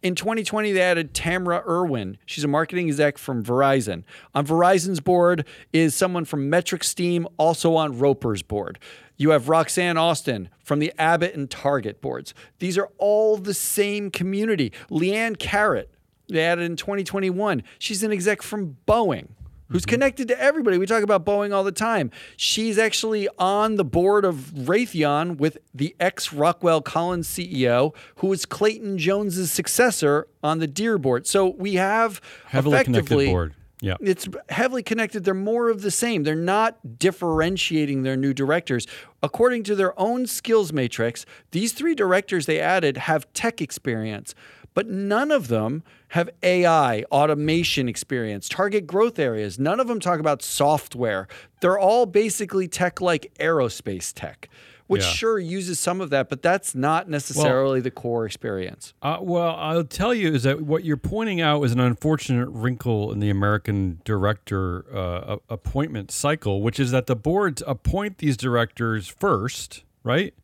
In 0.00 0.14
2020, 0.14 0.72
they 0.72 0.80
added 0.80 1.12
Tamra 1.12 1.66
Erwin. 1.66 2.18
She's 2.24 2.44
a 2.44 2.48
marketing 2.48 2.86
exec 2.86 3.18
from 3.18 3.42
Verizon. 3.42 4.04
On 4.32 4.46
Verizon's 4.46 5.00
board 5.00 5.44
is 5.72 5.94
someone 5.94 6.24
from 6.24 6.50
MetricStream, 6.50 7.26
also 7.36 7.74
on 7.74 7.98
Roper's 7.98 8.42
board. 8.42 8.78
You 9.16 9.30
have 9.30 9.48
Roxanne 9.48 9.98
Austin 9.98 10.48
from 10.62 10.78
the 10.78 10.92
Abbott 10.96 11.34
and 11.34 11.50
Target 11.50 12.00
boards. 12.00 12.32
These 12.60 12.78
are 12.78 12.88
all 12.98 13.36
the 13.36 13.54
same 13.54 14.12
community. 14.12 14.72
Leanne 14.88 15.36
Caret, 15.36 15.90
they 16.28 16.44
added 16.44 16.64
in 16.64 16.76
2021. 16.76 17.64
She's 17.80 18.04
an 18.04 18.12
exec 18.12 18.40
from 18.40 18.76
Boeing 18.86 19.30
who's 19.68 19.82
mm-hmm. 19.82 19.90
connected 19.90 20.28
to 20.28 20.40
everybody. 20.40 20.78
We 20.78 20.86
talk 20.86 21.02
about 21.02 21.24
Boeing 21.24 21.54
all 21.54 21.64
the 21.64 21.72
time. 21.72 22.10
She's 22.36 22.78
actually 22.78 23.28
on 23.38 23.76
the 23.76 23.84
board 23.84 24.24
of 24.24 24.52
Raytheon 24.54 25.38
with 25.38 25.58
the 25.74 25.94
ex 26.00 26.32
Rockwell 26.32 26.80
Collins 26.80 27.28
CEO, 27.28 27.94
who 28.16 28.28
was 28.28 28.46
Clayton 28.46 28.98
Jones's 28.98 29.52
successor 29.52 30.28
on 30.42 30.58
the 30.58 30.66
Deere 30.66 30.98
board. 30.98 31.26
So 31.26 31.48
we 31.48 31.74
have 31.74 32.20
heavily 32.46 32.82
connected 32.84 33.26
board. 33.26 33.54
Yeah. 33.80 33.94
It's 34.00 34.28
heavily 34.48 34.82
connected. 34.82 35.24
They're 35.24 35.34
more 35.34 35.68
of 35.68 35.82
the 35.82 35.90
same. 35.90 36.24
They're 36.24 36.34
not 36.34 36.98
differentiating 36.98 38.02
their 38.02 38.16
new 38.16 38.34
directors. 38.34 38.86
According 39.22 39.62
to 39.64 39.76
their 39.76 39.98
own 39.98 40.26
skills 40.26 40.72
matrix, 40.72 41.24
these 41.52 41.72
three 41.72 41.94
directors 41.94 42.46
they 42.46 42.58
added 42.60 42.96
have 42.96 43.32
tech 43.34 43.60
experience 43.60 44.34
but 44.78 44.86
none 44.86 45.32
of 45.32 45.48
them 45.48 45.82
have 46.10 46.30
AI, 46.40 47.02
automation 47.10 47.88
experience, 47.88 48.48
target 48.48 48.86
growth 48.86 49.18
areas. 49.18 49.58
None 49.58 49.80
of 49.80 49.88
them 49.88 49.98
talk 49.98 50.20
about 50.20 50.40
software. 50.40 51.26
They're 51.60 51.80
all 51.80 52.06
basically 52.06 52.68
tech 52.68 53.00
like 53.00 53.32
aerospace 53.40 54.12
tech, 54.14 54.48
which 54.86 55.02
yeah. 55.02 55.08
sure 55.08 55.40
uses 55.40 55.80
some 55.80 56.00
of 56.00 56.10
that, 56.10 56.28
but 56.28 56.42
that's 56.42 56.76
not 56.76 57.08
necessarily 57.08 57.78
well, 57.78 57.82
the 57.82 57.90
core 57.90 58.24
experience. 58.24 58.94
Uh, 59.02 59.18
well, 59.20 59.56
I'll 59.56 59.82
tell 59.82 60.14
you 60.14 60.32
is 60.32 60.44
that 60.44 60.60
what 60.62 60.84
you're 60.84 60.96
pointing 60.96 61.40
out 61.40 61.60
is 61.64 61.72
an 61.72 61.80
unfortunate 61.80 62.48
wrinkle 62.48 63.10
in 63.10 63.18
the 63.18 63.30
American 63.30 64.00
director 64.04 64.84
uh, 64.96 65.38
appointment 65.48 66.12
cycle, 66.12 66.62
which 66.62 66.78
is 66.78 66.92
that 66.92 67.08
the 67.08 67.16
boards 67.16 67.64
appoint 67.66 68.18
these 68.18 68.36
directors 68.36 69.08
first, 69.08 69.82
right? 70.04 70.34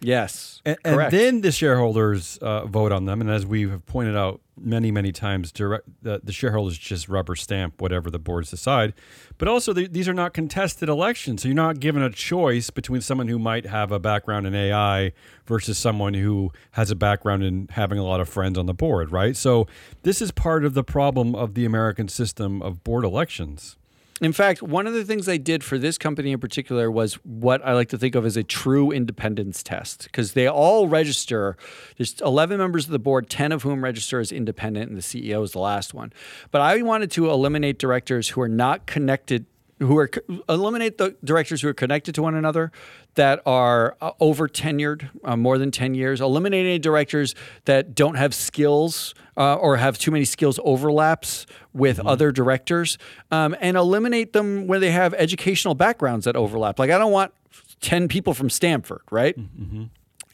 Yes, 0.00 0.62
and, 0.64 0.76
and 0.84 1.10
then 1.10 1.40
the 1.40 1.50
shareholders 1.50 2.38
uh, 2.38 2.66
vote 2.66 2.92
on 2.92 3.04
them. 3.04 3.20
And 3.20 3.30
as 3.30 3.44
we 3.44 3.68
have 3.68 3.84
pointed 3.86 4.16
out 4.16 4.40
many, 4.56 4.90
many 4.90 5.12
times, 5.12 5.52
direct, 5.52 5.88
the, 6.02 6.20
the 6.22 6.32
shareholders 6.32 6.78
just 6.78 7.08
rubber 7.08 7.34
stamp 7.34 7.80
whatever 7.80 8.10
the 8.10 8.18
boards 8.18 8.50
decide. 8.50 8.94
But 9.38 9.48
also, 9.48 9.72
the, 9.72 9.86
these 9.86 10.08
are 10.08 10.14
not 10.14 10.34
contested 10.34 10.88
elections, 10.88 11.42
so 11.42 11.48
you're 11.48 11.54
not 11.54 11.80
given 11.80 12.02
a 12.02 12.10
choice 12.10 12.70
between 12.70 13.00
someone 13.00 13.28
who 13.28 13.38
might 13.38 13.66
have 13.66 13.92
a 13.92 13.98
background 13.98 14.46
in 14.46 14.54
AI 14.54 15.12
versus 15.46 15.78
someone 15.78 16.14
who 16.14 16.52
has 16.72 16.90
a 16.90 16.96
background 16.96 17.42
in 17.42 17.68
having 17.72 17.98
a 17.98 18.04
lot 18.04 18.20
of 18.20 18.28
friends 18.28 18.58
on 18.58 18.66
the 18.66 18.74
board, 18.74 19.10
right? 19.10 19.36
So 19.36 19.66
this 20.02 20.22
is 20.22 20.30
part 20.30 20.64
of 20.64 20.74
the 20.74 20.84
problem 20.84 21.34
of 21.34 21.54
the 21.54 21.64
American 21.64 22.08
system 22.08 22.62
of 22.62 22.84
board 22.84 23.04
elections. 23.04 23.76
In 24.20 24.32
fact, 24.32 24.62
one 24.62 24.86
of 24.86 24.94
the 24.94 25.04
things 25.04 25.28
I 25.28 25.36
did 25.36 25.62
for 25.62 25.78
this 25.78 25.96
company 25.96 26.32
in 26.32 26.40
particular 26.40 26.90
was 26.90 27.14
what 27.24 27.64
I 27.64 27.72
like 27.74 27.88
to 27.90 27.98
think 27.98 28.14
of 28.14 28.26
as 28.26 28.36
a 28.36 28.42
true 28.42 28.90
independence 28.90 29.62
test 29.62 30.04
because 30.04 30.32
they 30.32 30.48
all 30.48 30.88
register. 30.88 31.56
There's 31.96 32.20
11 32.20 32.58
members 32.58 32.86
of 32.86 32.90
the 32.90 32.98
board, 32.98 33.30
10 33.30 33.52
of 33.52 33.62
whom 33.62 33.84
register 33.84 34.18
as 34.18 34.32
independent, 34.32 34.88
and 34.88 34.98
the 34.98 35.02
CEO 35.02 35.42
is 35.44 35.52
the 35.52 35.60
last 35.60 35.94
one. 35.94 36.12
But 36.50 36.62
I 36.62 36.82
wanted 36.82 37.10
to 37.12 37.30
eliminate 37.30 37.78
directors 37.78 38.30
who 38.30 38.40
are 38.40 38.48
not 38.48 38.86
connected 38.86 39.46
who 39.80 39.96
are 39.98 40.10
eliminate 40.48 40.98
the 40.98 41.16
directors 41.22 41.62
who 41.62 41.68
are 41.68 41.74
connected 41.74 42.14
to 42.14 42.22
one 42.22 42.34
another 42.34 42.72
that 43.14 43.40
are 43.46 43.96
uh, 44.00 44.12
over 44.20 44.48
tenured, 44.48 45.10
uh, 45.24 45.36
more 45.36 45.58
than 45.58 45.70
10 45.70 45.94
years, 45.94 46.20
eliminate 46.20 46.66
any 46.66 46.78
directors 46.78 47.34
that 47.64 47.94
don't 47.94 48.16
have 48.16 48.34
skills 48.34 49.14
uh, 49.36 49.54
or 49.54 49.76
have 49.76 49.98
too 49.98 50.10
many 50.10 50.24
skills 50.24 50.58
overlaps 50.64 51.46
with 51.72 52.00
other 52.00 52.32
directors, 52.32 52.98
um, 53.30 53.54
and 53.60 53.76
eliminate 53.76 54.32
them 54.32 54.66
where 54.66 54.80
they 54.80 54.90
have 54.90 55.14
educational 55.14 55.74
backgrounds 55.74 56.24
that 56.24 56.34
overlap. 56.34 56.78
Like, 56.78 56.90
I 56.90 56.98
don't 56.98 57.12
want 57.12 57.32
10 57.80 58.08
people 58.08 58.34
from 58.34 58.50
Stanford, 58.50 59.02
right? 59.10 59.36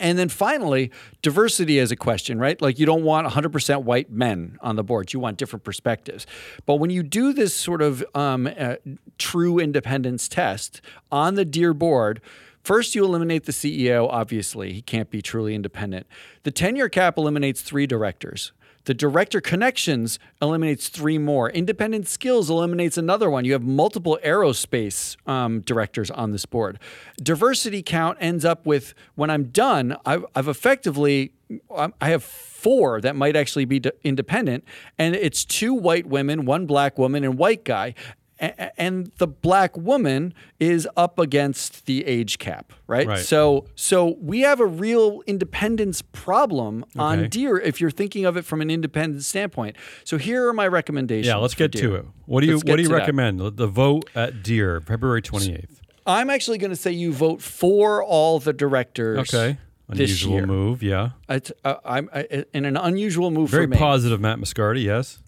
And 0.01 0.19
then 0.19 0.29
finally, 0.29 0.91
diversity 1.23 1.79
is 1.79 1.93
a 1.93 1.97
question, 1.97 2.39
right? 2.39 2.61
Like 2.61 2.79
you 2.79 2.87
don't 2.87 3.05
want 3.05 3.29
100% 3.29 3.85
white 3.85 4.11
men 4.11 4.59
on 4.61 4.77
the 4.77 4.83
board. 4.83 5.13
You 5.13 5.21
want 5.21 5.39
different 5.39 5.65
perspectives. 5.65 6.27
But 6.67 6.77
when 6.77 6.91
you 6.91 7.03
do 7.03 7.33
this 7.33 7.55
sort 7.55 7.81
of 7.81 8.05
um, 8.15 8.49
uh, 8.59 8.77
true 9.19 9.59
independence 9.59 10.29
test 10.29 10.81
on 11.13 11.37
the 11.37 11.45
Deere 11.45 11.75
board, 11.75 12.21
first 12.65 12.95
you 12.95 13.05
eliminate 13.05 13.45
the 13.45 13.53
CEO, 13.53 14.09
obviously. 14.11 14.73
He 14.73 14.83
can't 14.83 15.11
be 15.11 15.23
truly 15.23 15.55
independent. 15.55 16.07
The 16.43 16.51
tenure 16.51 16.89
cap 16.89 17.17
eliminates 17.17 17.63
three 17.63 17.87
directors. 17.87 18.53
The 18.85 18.94
director 18.94 19.40
connections 19.40 20.18
eliminates 20.42 20.88
three 20.88 21.18
more. 21.18 21.51
Independent 21.51 22.07
skills 22.07 22.51
eliminates 22.51 22.99
another 22.99 23.31
one. 23.31 23.44
You 23.44 23.53
have 23.53 23.62
multiple 23.62 24.18
aerospace 24.25 25.16
um, 25.29 25.61
directors 25.61 26.11
on 26.11 26.33
this 26.33 26.44
board. 26.47 26.79
Diversity 27.16 27.83
count 27.83 28.18
ends 28.20 28.44
up 28.44 28.66
with 28.66 28.94
when 29.14 29.31
I'm 29.31 29.44
done, 29.44 29.97
I've, 30.05 30.27
I've 30.35 30.49
effectively 30.49 31.33
um, 31.75 31.94
I 32.01 32.09
have 32.09 32.25
four 32.25 33.01
that 33.03 33.14
might 33.14 33.37
actually 33.37 33.66
be 33.66 33.83
independent, 34.03 34.64
and 34.99 35.14
it's 35.14 35.44
two 35.44 35.75
white 35.75 36.07
women, 36.07 36.47
one 36.47 36.66
black 36.66 36.99
woman, 36.99 37.25
and 37.25 37.38
white 37.38 37.64
guy. 37.64 37.94
And 38.40 39.12
the 39.18 39.27
black 39.29 39.77
woman 39.77 40.35
is 40.59 40.88
up 40.97 41.18
against 41.18 41.87
the 41.87 42.05
age 42.05 42.38
cap, 42.38 42.73
right? 42.88 43.07
Right. 43.07 43.18
So, 43.20 43.66
so 43.77 44.16
we 44.20 44.40
have 44.40 44.59
a 44.61 44.66
real 44.66 45.23
independence 45.27 46.03
problem 46.03 46.85
on 46.99 47.20
Okay. 47.20 47.29
Deere 47.29 47.59
if 47.59 47.81
you're 47.81 47.90
thinking 47.92 48.25
of 48.25 48.37
it 48.37 48.44
from 48.44 48.61
an 48.61 48.70
independent 48.70 49.23
standpoint. 49.23 49.77
So 50.03 50.18
here 50.18 50.49
are 50.49 50.53
my 50.53 50.66
recommendations. 50.66 51.29
Yeah, 51.29 51.37
let's 51.37 51.55
get 51.55 51.70
Deere. 51.70 51.88
to 51.90 51.94
it. 51.97 52.07
What 52.27 52.40
do 52.40 52.49
you 52.49 52.55
What 52.57 52.64
do 52.64 52.73
you 52.83 52.88
to 52.88 52.88
that. 52.88 52.94
recommend? 52.94 53.40
The 53.57 53.66
vote 53.68 54.11
at 54.14 54.42
Deere, 54.42 54.81
February 54.81 55.23
twenty 55.23 55.55
eighth. 55.55 55.81
I'm 56.07 56.29
actually 56.29 56.59
going 56.59 56.70
to 56.73 56.77
say 56.77 56.90
you 56.90 57.12
vote 57.12 57.40
for 57.40 58.03
all 58.05 58.38
the 58.40 58.53
directors. 58.53 59.20
Okay, 59.33 59.59
unusual 59.88 60.44
move. 60.47 60.83
Yeah, 60.83 61.11
It's, 61.31 61.51
uh, 61.64 61.77
I'm 61.85 62.11
I, 62.12 62.44
in 62.53 62.64
an 62.66 62.77
unusual 62.77 63.31
move 63.31 63.49
very 63.51 63.64
for 63.64 63.70
me. 63.70 63.77
positive. 63.79 64.20
Matt 64.20 64.38
Moscardi. 64.38 64.83
Yes. 64.85 65.20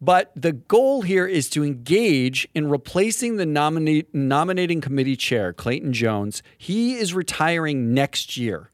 But 0.00 0.32
the 0.34 0.52
goal 0.52 1.02
here 1.02 1.26
is 1.26 1.50
to 1.50 1.62
engage 1.64 2.48
in 2.54 2.68
replacing 2.70 3.36
the 3.36 3.44
nominate, 3.44 4.14
nominating 4.14 4.80
committee 4.80 5.16
chair, 5.16 5.52
Clayton 5.52 5.92
Jones. 5.92 6.42
He 6.56 6.94
is 6.94 7.12
retiring 7.12 7.92
next 7.92 8.36
year. 8.36 8.70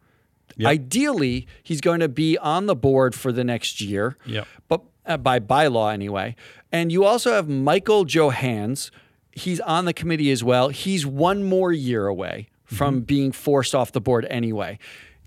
Yep. 0.57 0.69
Ideally, 0.71 1.47
he's 1.63 1.81
going 1.81 2.01
to 2.01 2.09
be 2.09 2.39
on 2.39 2.67
the 2.67 2.77
board 2.77 3.15
for 3.15 3.33
the 3.33 3.45
next 3.45 3.81
year, 3.81 4.17
Yep. 4.25 4.47
but 4.69 4.83
uh, 5.05 5.17
by 5.19 5.39
bylaw 5.41 5.93
anyway. 5.93 6.35
And 6.73 6.91
you 6.91 7.05
also 7.05 7.33
have 7.33 7.49
Michael 7.49 8.05
Johanns. 8.05 8.91
He's 9.33 9.61
on 9.61 9.85
the 9.85 9.93
committee 9.93 10.31
as 10.31 10.43
well. 10.43 10.69
He's 10.71 11.05
one 11.05 11.43
more 11.43 11.73
year 11.73 12.07
away 12.07 12.49
from 12.65 13.03
being 13.03 13.33
forced 13.33 13.75
off 13.75 13.93
the 13.93 14.01
board 14.01 14.25
anyway. 14.31 14.79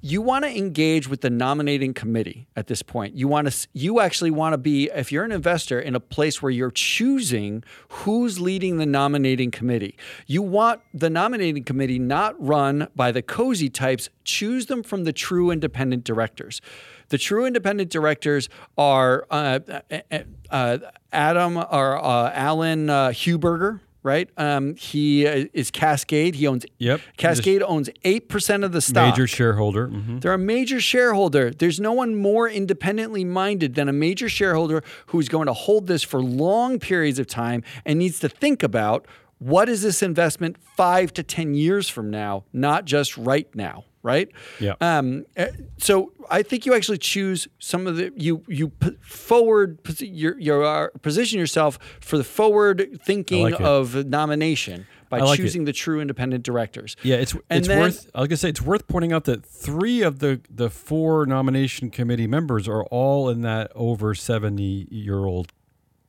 You 0.02 0.22
want 0.22 0.46
to 0.46 0.58
engage 0.58 1.10
with 1.10 1.20
the 1.20 1.30
nominating 1.30 1.94
committee 1.94 2.48
at 2.56 2.68
this 2.68 2.82
point. 2.82 3.16
You 3.16 3.28
want 3.28 3.52
to 3.52 3.68
you 3.74 4.00
actually 4.00 4.32
want 4.32 4.54
to 4.54 4.58
be 4.58 4.90
if 4.94 5.12
you're 5.12 5.26
an 5.26 5.34
investor 5.34 5.78
in 5.78 5.94
a 5.94 6.00
place 6.00 6.42
where 6.42 6.52
you're 6.52 6.72
choosing 6.72 7.66
who's 7.90 8.40
leading 8.40 8.78
the 8.78 8.86
nominating 8.86 9.52
committee. 9.52 9.98
You 10.26 10.42
want 10.42 10.80
the 10.94 11.10
nominating 11.10 11.66
committee 11.66 12.00
not 12.00 12.34
run 12.42 12.88
by 12.96 13.12
the 13.12 13.22
cozy 13.22 13.70
types, 13.70 14.10
choose 14.24 14.68
them 14.68 14.84
from 14.84 15.04
the 15.04 15.12
true 15.12 15.52
independent 15.52 16.06
directors. 16.06 16.62
The 17.10 17.18
true 17.18 17.46
independent 17.46 17.90
directors 17.90 18.48
are 18.78 19.26
uh, 19.30 19.60
uh, 19.70 20.20
uh, 20.50 20.78
Adam 21.12 21.58
or 21.58 21.98
uh, 21.98 22.32
Alan 22.34 22.90
uh, 22.90 23.10
Heuberger, 23.10 23.82
right? 24.04 24.30
Um, 24.38 24.76
he 24.76 25.28
uh, 25.28 25.46
is 25.54 25.72
Cascade. 25.72 26.36
He 26.36 26.48
owns 26.48 26.66
Yep. 26.78 27.02
Cascade 27.18 27.62
owns 27.64 27.90
eight 28.04 28.30
percent 28.30 28.64
of 28.64 28.72
the 28.72 28.82
stock. 28.82 29.14
Major 29.14 29.28
shareholder. 29.28 29.88
hmm 29.88 30.20
They're 30.20 30.34
a 30.34 30.38
major 30.38 30.80
shareholder. 30.80 31.52
There's 31.52 31.80
no 31.80 31.94
one 31.94 32.16
more 32.16 32.48
independently 32.50 33.26
minded 33.26 33.76
than 33.76 33.90
a 33.90 33.94
major 33.94 34.30
shareholder 34.30 34.84
who's 35.08 35.28
going 35.30 35.48
to 35.48 35.54
hold 35.54 35.88
this 35.88 36.04
for 36.04 36.22
long 36.22 36.80
periods 36.80 37.20
of 37.20 37.28
time 37.28 37.64
and 37.86 38.00
needs 38.00 38.20
to 38.20 38.30
think 38.30 38.64
about 38.64 39.06
what 39.38 39.70
is 39.70 39.82
this 39.84 40.04
investment 40.04 40.58
five 40.76 41.14
to 41.14 41.24
10 41.24 41.54
years 41.54 41.88
from 41.88 42.10
now, 42.10 42.44
not 42.52 42.84
just 42.86 43.18
right 43.18 43.48
now, 43.56 43.86
right? 44.04 44.30
Yeah. 44.60 44.74
Um, 44.82 45.26
uh, 45.38 45.48
so 45.78 46.12
I 46.30 46.44
think 46.44 46.66
you 46.66 46.74
actually 46.74 46.98
choose 47.00 47.48
some 47.60 47.88
of 47.88 47.98
the, 47.98 48.12
you, 48.16 48.44
you 48.48 48.72
forward, 49.02 49.80
your, 50.00 50.40
your, 50.40 50.64
uh, 50.64 50.88
position 51.02 51.40
yourself 51.40 51.80
for 52.00 52.18
the 52.18 52.24
forward 52.24 53.00
thinking 53.04 53.44
like 53.44 53.60
of 53.60 54.06
nomination 54.06 54.88
by 55.10 55.20
like 55.20 55.40
it. 55.40 55.42
choosing 55.42 55.66
the 55.66 55.74
true 55.74 56.00
independent 56.00 56.44
directors. 56.44 56.96
Yeah, 57.04 57.16
it's 57.16 57.34
And 57.34 57.60
it's 57.60 57.68
then- 57.68 57.80
worth. 57.82 58.10
I 58.14 58.20
was 58.22 58.28
gonna 58.30 58.38
say 58.38 58.50
it's 58.50 58.62
worth 58.62 58.88
pointing 58.88 59.12
out 59.12 59.24
that 59.26 59.44
three 59.46 60.02
of 60.04 60.20
the 60.20 60.40
the 60.54 60.70
four 60.70 61.26
nomination 61.26 61.90
committee 61.90 62.28
members 62.28 62.68
are 62.68 62.84
all 62.86 63.28
in 63.30 63.42
that 63.42 63.72
over 63.74 64.14
seventy 64.14 64.88
year 64.92 65.26
old 65.26 65.52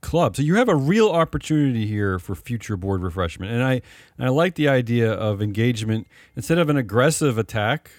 club. 0.01 0.37
So 0.37 0.43
you 0.43 0.57
have 0.57 0.69
a 0.69 0.75
real 0.75 1.11
opportunity 1.11 1.87
here 1.87 2.19
for 2.19 2.35
future 2.35 2.77
board 2.77 3.03
refreshment, 3.03 3.53
and 3.53 3.63
I 3.63 3.83
and 4.19 4.27
I 4.27 4.29
like 4.29 4.55
the 4.55 4.69
idea 4.69 5.13
of 5.13 5.41
engagement 5.43 6.07
instead 6.37 6.59
of 6.59 6.69
an 6.69 6.77
aggressive 6.77 7.39
attack. 7.39 7.91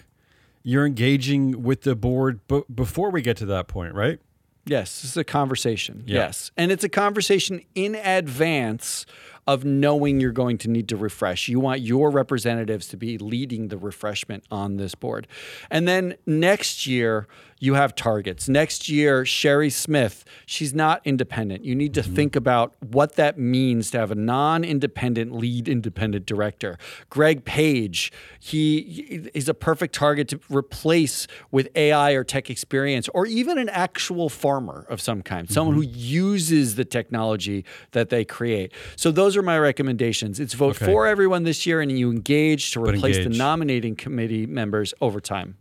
You're 0.63 0.85
engaging 0.85 1.63
with 1.63 1.81
the 1.81 1.95
board 1.95 2.39
b- 2.47 2.63
before 2.73 3.09
we 3.09 3.21
get 3.21 3.37
to 3.37 3.45
that 3.47 3.67
point, 3.67 3.95
right? 3.95 4.19
Yes, 4.65 5.01
this 5.01 5.11
is 5.11 5.17
a 5.17 5.23
conversation. 5.23 6.03
Yeah. 6.05 6.19
Yes. 6.19 6.51
And 6.55 6.71
it's 6.71 6.83
a 6.83 6.89
conversation 6.89 7.61
in 7.73 7.95
advance 7.95 9.07
of 9.47 9.65
knowing 9.65 10.19
you're 10.19 10.31
going 10.31 10.59
to 10.59 10.69
need 10.69 10.87
to 10.89 10.95
refresh. 10.95 11.47
You 11.47 11.59
want 11.59 11.81
your 11.81 12.11
representatives 12.11 12.87
to 12.89 12.97
be 12.97 13.17
leading 13.17 13.69
the 13.69 13.77
refreshment 13.77 14.43
on 14.51 14.77
this 14.77 14.93
board. 14.93 15.27
And 15.71 15.87
then 15.87 16.15
next 16.27 16.85
year, 16.85 17.27
you 17.61 17.75
have 17.75 17.93
targets. 17.93 18.49
Next 18.49 18.89
year, 18.89 19.23
Sherry 19.23 19.69
Smith, 19.69 20.25
she's 20.47 20.73
not 20.73 20.99
independent. 21.05 21.63
You 21.63 21.75
need 21.75 21.93
to 21.93 22.01
mm-hmm. 22.01 22.15
think 22.15 22.35
about 22.35 22.73
what 22.79 23.17
that 23.17 23.37
means 23.37 23.91
to 23.91 23.99
have 23.99 24.09
a 24.09 24.15
non 24.15 24.63
independent 24.63 25.31
lead 25.31 25.69
independent 25.69 26.25
director. 26.25 26.79
Greg 27.11 27.45
Page, 27.45 28.11
he 28.39 29.29
is 29.35 29.47
a 29.47 29.53
perfect 29.53 29.93
target 29.93 30.27
to 30.29 30.39
replace 30.49 31.27
with 31.51 31.69
AI 31.75 32.13
or 32.13 32.23
tech 32.23 32.49
experience, 32.49 33.07
or 33.13 33.27
even 33.27 33.59
an 33.59 33.69
actual 33.69 34.27
farmer 34.27 34.87
of 34.89 34.99
some 34.99 35.21
kind, 35.21 35.47
someone 35.49 35.77
mm-hmm. 35.77 35.93
who 35.93 35.97
uses 35.97 36.75
the 36.75 36.85
technology 36.85 37.63
that 37.91 38.09
they 38.09 38.25
create. 38.25 38.73
So 38.95 39.11
those 39.11 39.37
are 39.37 39.43
my 39.43 39.59
recommendations. 39.59 40.39
It's 40.39 40.55
vote 40.55 40.77
Okay. 40.77 40.91
for 40.91 41.05
everyone 41.05 41.43
this 41.43 41.67
year, 41.67 41.79
and 41.79 41.91
you 41.91 42.09
engage 42.09 42.71
to 42.71 42.83
replace 42.83 43.17
the 43.17 43.29
nominating 43.29 43.95
committee 43.95 44.47
members 44.47 44.95
over 44.99 45.21
time. 45.21 45.57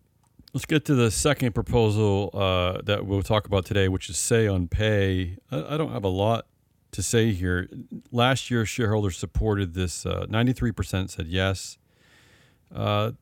Let's 0.52 0.66
get 0.66 0.84
to 0.86 0.96
the 0.96 1.12
second 1.12 1.54
proposal 1.54 2.30
uh, 2.34 2.82
that 2.82 3.06
we'll 3.06 3.22
talk 3.22 3.46
about 3.46 3.64
today, 3.64 3.88
which 3.88 4.10
is 4.10 4.18
say 4.18 4.48
on 4.48 4.66
pay. 4.66 5.36
I, 5.50 5.74
I 5.74 5.76
don't 5.76 5.92
have 5.92 6.02
a 6.02 6.08
lot 6.08 6.46
to 6.90 7.04
say 7.04 7.32
here. 7.32 7.68
Last 8.10 8.50
year, 8.50 8.66
shareholders 8.66 9.16
supported 9.16 9.74
this. 9.74 10.04
Uh, 10.04 10.26
93% 10.28 11.10
said 11.10 11.28
yes. 11.28 11.78
Uh, 12.74 13.12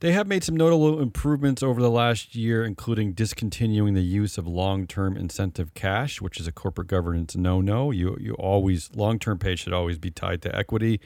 they 0.00 0.10
have 0.10 0.26
made 0.26 0.42
some 0.42 0.56
notable 0.56 1.00
improvements 1.00 1.62
over 1.62 1.80
the 1.80 1.90
last 1.90 2.34
year, 2.34 2.64
including 2.64 3.12
discontinuing 3.12 3.94
the 3.94 4.02
use 4.02 4.36
of 4.36 4.48
long-term 4.48 5.16
incentive 5.16 5.74
cash, 5.74 6.20
which 6.20 6.40
is 6.40 6.48
a 6.48 6.52
corporate 6.52 6.88
governance 6.88 7.36
no-no. 7.36 7.92
You 7.92 8.16
you 8.20 8.34
always 8.34 8.90
long-term 8.96 9.38
pay 9.38 9.54
should 9.54 9.72
always 9.72 9.98
be 9.98 10.10
tied 10.10 10.42
to 10.42 10.56
equity. 10.56 11.00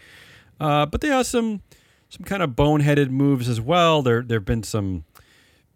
Uh, 0.59 0.87
but 0.87 1.03
they 1.03 1.09
have 1.09 1.27
some 1.27 1.61
some 2.09 2.25
kind 2.25 2.43
of 2.43 2.53
boneheaded 2.53 3.11
moves 3.11 3.51
as 3.51 3.61
well. 3.61 4.01
There 4.01 4.23
there 4.23 4.39
have 4.39 4.47
been 4.47 4.62
some 4.62 5.05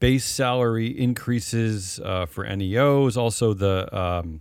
base 0.01 0.25
salary 0.25 0.89
increases 0.89 2.01
uh, 2.05 2.27
for 2.27 2.45
NEOs. 2.45 3.17
Also, 3.17 3.55
the 3.55 3.97
um, 3.97 4.41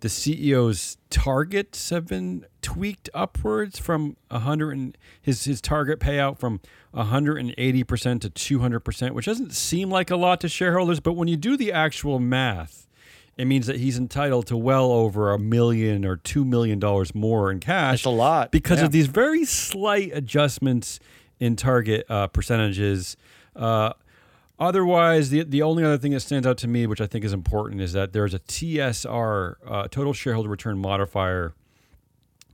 the 0.00 0.08
CEO's 0.08 0.98
targets 1.08 1.90
have 1.90 2.06
been 2.06 2.44
tweaked 2.62 3.08
upwards 3.14 3.78
from 3.78 4.16
100 4.28 4.72
and 4.72 4.98
his 5.22 5.44
his 5.44 5.60
target 5.60 6.00
payout 6.00 6.38
from 6.38 6.60
180 6.90 7.84
percent 7.84 8.22
to 8.22 8.30
200 8.30 8.80
percent, 8.80 9.14
which 9.14 9.26
doesn't 9.26 9.54
seem 9.54 9.90
like 9.90 10.10
a 10.10 10.16
lot 10.16 10.40
to 10.40 10.48
shareholders, 10.48 11.00
but 11.00 11.14
when 11.14 11.28
you 11.28 11.36
do 11.36 11.56
the 11.56 11.72
actual 11.72 12.18
math. 12.18 12.86
It 13.36 13.46
means 13.46 13.68
that 13.68 13.76
he's 13.76 13.96
entitled 13.96 14.48
to 14.48 14.56
well 14.56 14.92
over 14.92 15.32
a 15.32 15.38
million 15.38 16.04
or 16.04 16.16
two 16.16 16.44
million 16.44 16.78
dollars 16.78 17.14
more 17.14 17.50
in 17.50 17.58
cash. 17.58 18.02
That's 18.02 18.04
a 18.04 18.10
lot, 18.10 18.50
because 18.50 18.80
yeah. 18.80 18.84
of 18.84 18.92
these 18.92 19.06
very 19.06 19.46
slight 19.46 20.10
adjustments 20.12 21.00
in 21.38 21.56
target 21.56 22.04
uh, 22.10 22.26
percentages. 22.26 23.16
Uh, 23.56 23.94
otherwise, 24.60 25.30
the 25.30 25.42
the 25.42 25.62
only 25.62 25.82
other 25.82 25.98
thing 25.98 26.12
that 26.12 26.20
stands 26.20 26.46
out 26.46 26.58
to 26.58 26.68
me, 26.68 26.86
which 26.86 27.00
I 27.00 27.06
think 27.06 27.24
is 27.24 27.32
important, 27.32 27.80
is 27.80 27.92
that 27.94 28.12
there's 28.12 28.34
a 28.34 28.38
TSR, 28.38 29.54
uh, 29.66 29.88
total 29.88 30.12
shareholder 30.12 30.48
return 30.48 30.78
modifier, 30.78 31.54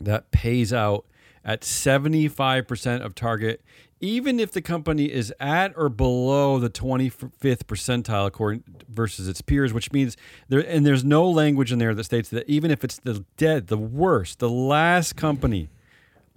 that 0.00 0.30
pays 0.30 0.72
out 0.72 1.04
at 1.44 1.60
75% 1.60 3.04
of 3.04 3.14
target, 3.14 3.62
even 4.00 4.40
if 4.40 4.50
the 4.50 4.60
company 4.60 5.04
is 5.10 5.32
at 5.38 5.72
or 5.76 5.88
below 5.88 6.58
the 6.58 6.68
25th 6.68 7.64
percentile 7.64 8.26
according 8.26 8.64
versus 8.88 9.28
its 9.28 9.40
peers, 9.40 9.72
which 9.72 9.92
means 9.92 10.16
there 10.48 10.60
and 10.60 10.84
there's 10.84 11.04
no 11.04 11.28
language 11.28 11.72
in 11.72 11.78
there 11.78 11.94
that 11.94 12.04
states 12.04 12.28
that 12.30 12.48
even 12.48 12.70
if 12.70 12.84
it's 12.84 12.98
the 12.98 13.24
dead, 13.36 13.68
the 13.68 13.78
worst, 13.78 14.38
the 14.38 14.50
last 14.50 15.16
company 15.16 15.68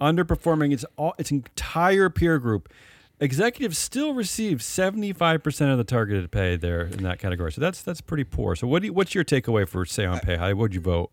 underperforming 0.00 0.72
its 0.72 0.84
all, 0.96 1.14
its 1.18 1.30
entire 1.30 2.08
peer 2.08 2.38
group, 2.38 2.72
executives 3.20 3.78
still 3.78 4.14
receive 4.14 4.58
75% 4.58 5.72
of 5.72 5.78
the 5.78 5.84
targeted 5.84 6.30
pay 6.30 6.56
there 6.56 6.82
in 6.82 7.02
that 7.02 7.18
category. 7.18 7.52
So 7.52 7.60
that's 7.60 7.82
that's 7.82 8.00
pretty 8.00 8.24
poor. 8.24 8.56
So 8.56 8.66
what 8.66 8.82
do 8.82 8.86
you, 8.86 8.92
what's 8.92 9.14
your 9.14 9.24
takeaway 9.24 9.68
for 9.68 9.84
say 9.84 10.04
on 10.04 10.20
pay? 10.20 10.36
How 10.36 10.52
would 10.54 10.74
you 10.74 10.80
vote? 10.80 11.10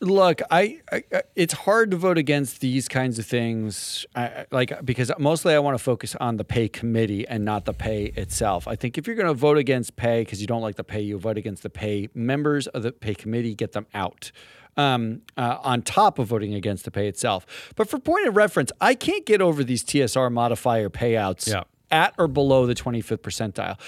Look, 0.00 0.42
I, 0.50 0.82
I, 0.92 1.04
it's 1.34 1.54
hard 1.54 1.90
to 1.92 1.96
vote 1.96 2.18
against 2.18 2.60
these 2.60 2.86
kinds 2.86 3.18
of 3.18 3.24
things, 3.24 4.04
I, 4.14 4.44
like 4.50 4.84
because 4.84 5.10
mostly 5.18 5.54
I 5.54 5.58
want 5.58 5.78
to 5.78 5.82
focus 5.82 6.14
on 6.16 6.36
the 6.36 6.44
pay 6.44 6.68
committee 6.68 7.26
and 7.26 7.46
not 7.46 7.64
the 7.64 7.72
pay 7.72 8.12
itself. 8.14 8.68
I 8.68 8.76
think 8.76 8.98
if 8.98 9.06
you're 9.06 9.16
going 9.16 9.26
to 9.26 9.32
vote 9.32 9.56
against 9.56 9.96
pay 9.96 10.20
because 10.20 10.42
you 10.42 10.46
don't 10.46 10.60
like 10.60 10.76
the 10.76 10.84
pay, 10.84 11.00
you 11.00 11.18
vote 11.18 11.38
against 11.38 11.62
the 11.62 11.70
pay 11.70 12.10
members 12.12 12.66
of 12.66 12.82
the 12.82 12.92
pay 12.92 13.14
committee, 13.14 13.54
get 13.54 13.72
them 13.72 13.86
out. 13.94 14.32
Um, 14.78 15.22
uh, 15.38 15.56
on 15.62 15.80
top 15.80 16.18
of 16.18 16.26
voting 16.28 16.52
against 16.52 16.84
the 16.84 16.90
pay 16.90 17.08
itself. 17.08 17.46
But 17.76 17.88
for 17.88 17.98
point 17.98 18.28
of 18.28 18.36
reference, 18.36 18.70
I 18.78 18.94
can't 18.94 19.24
get 19.24 19.40
over 19.40 19.64
these 19.64 19.82
TSR 19.82 20.30
modifier 20.30 20.90
payouts 20.90 21.48
Yeah. 21.48 21.62
at 21.90 22.12
or 22.18 22.28
below 22.28 22.66
the 22.66 22.74
25th 22.74 23.18
percentile. 23.22 23.78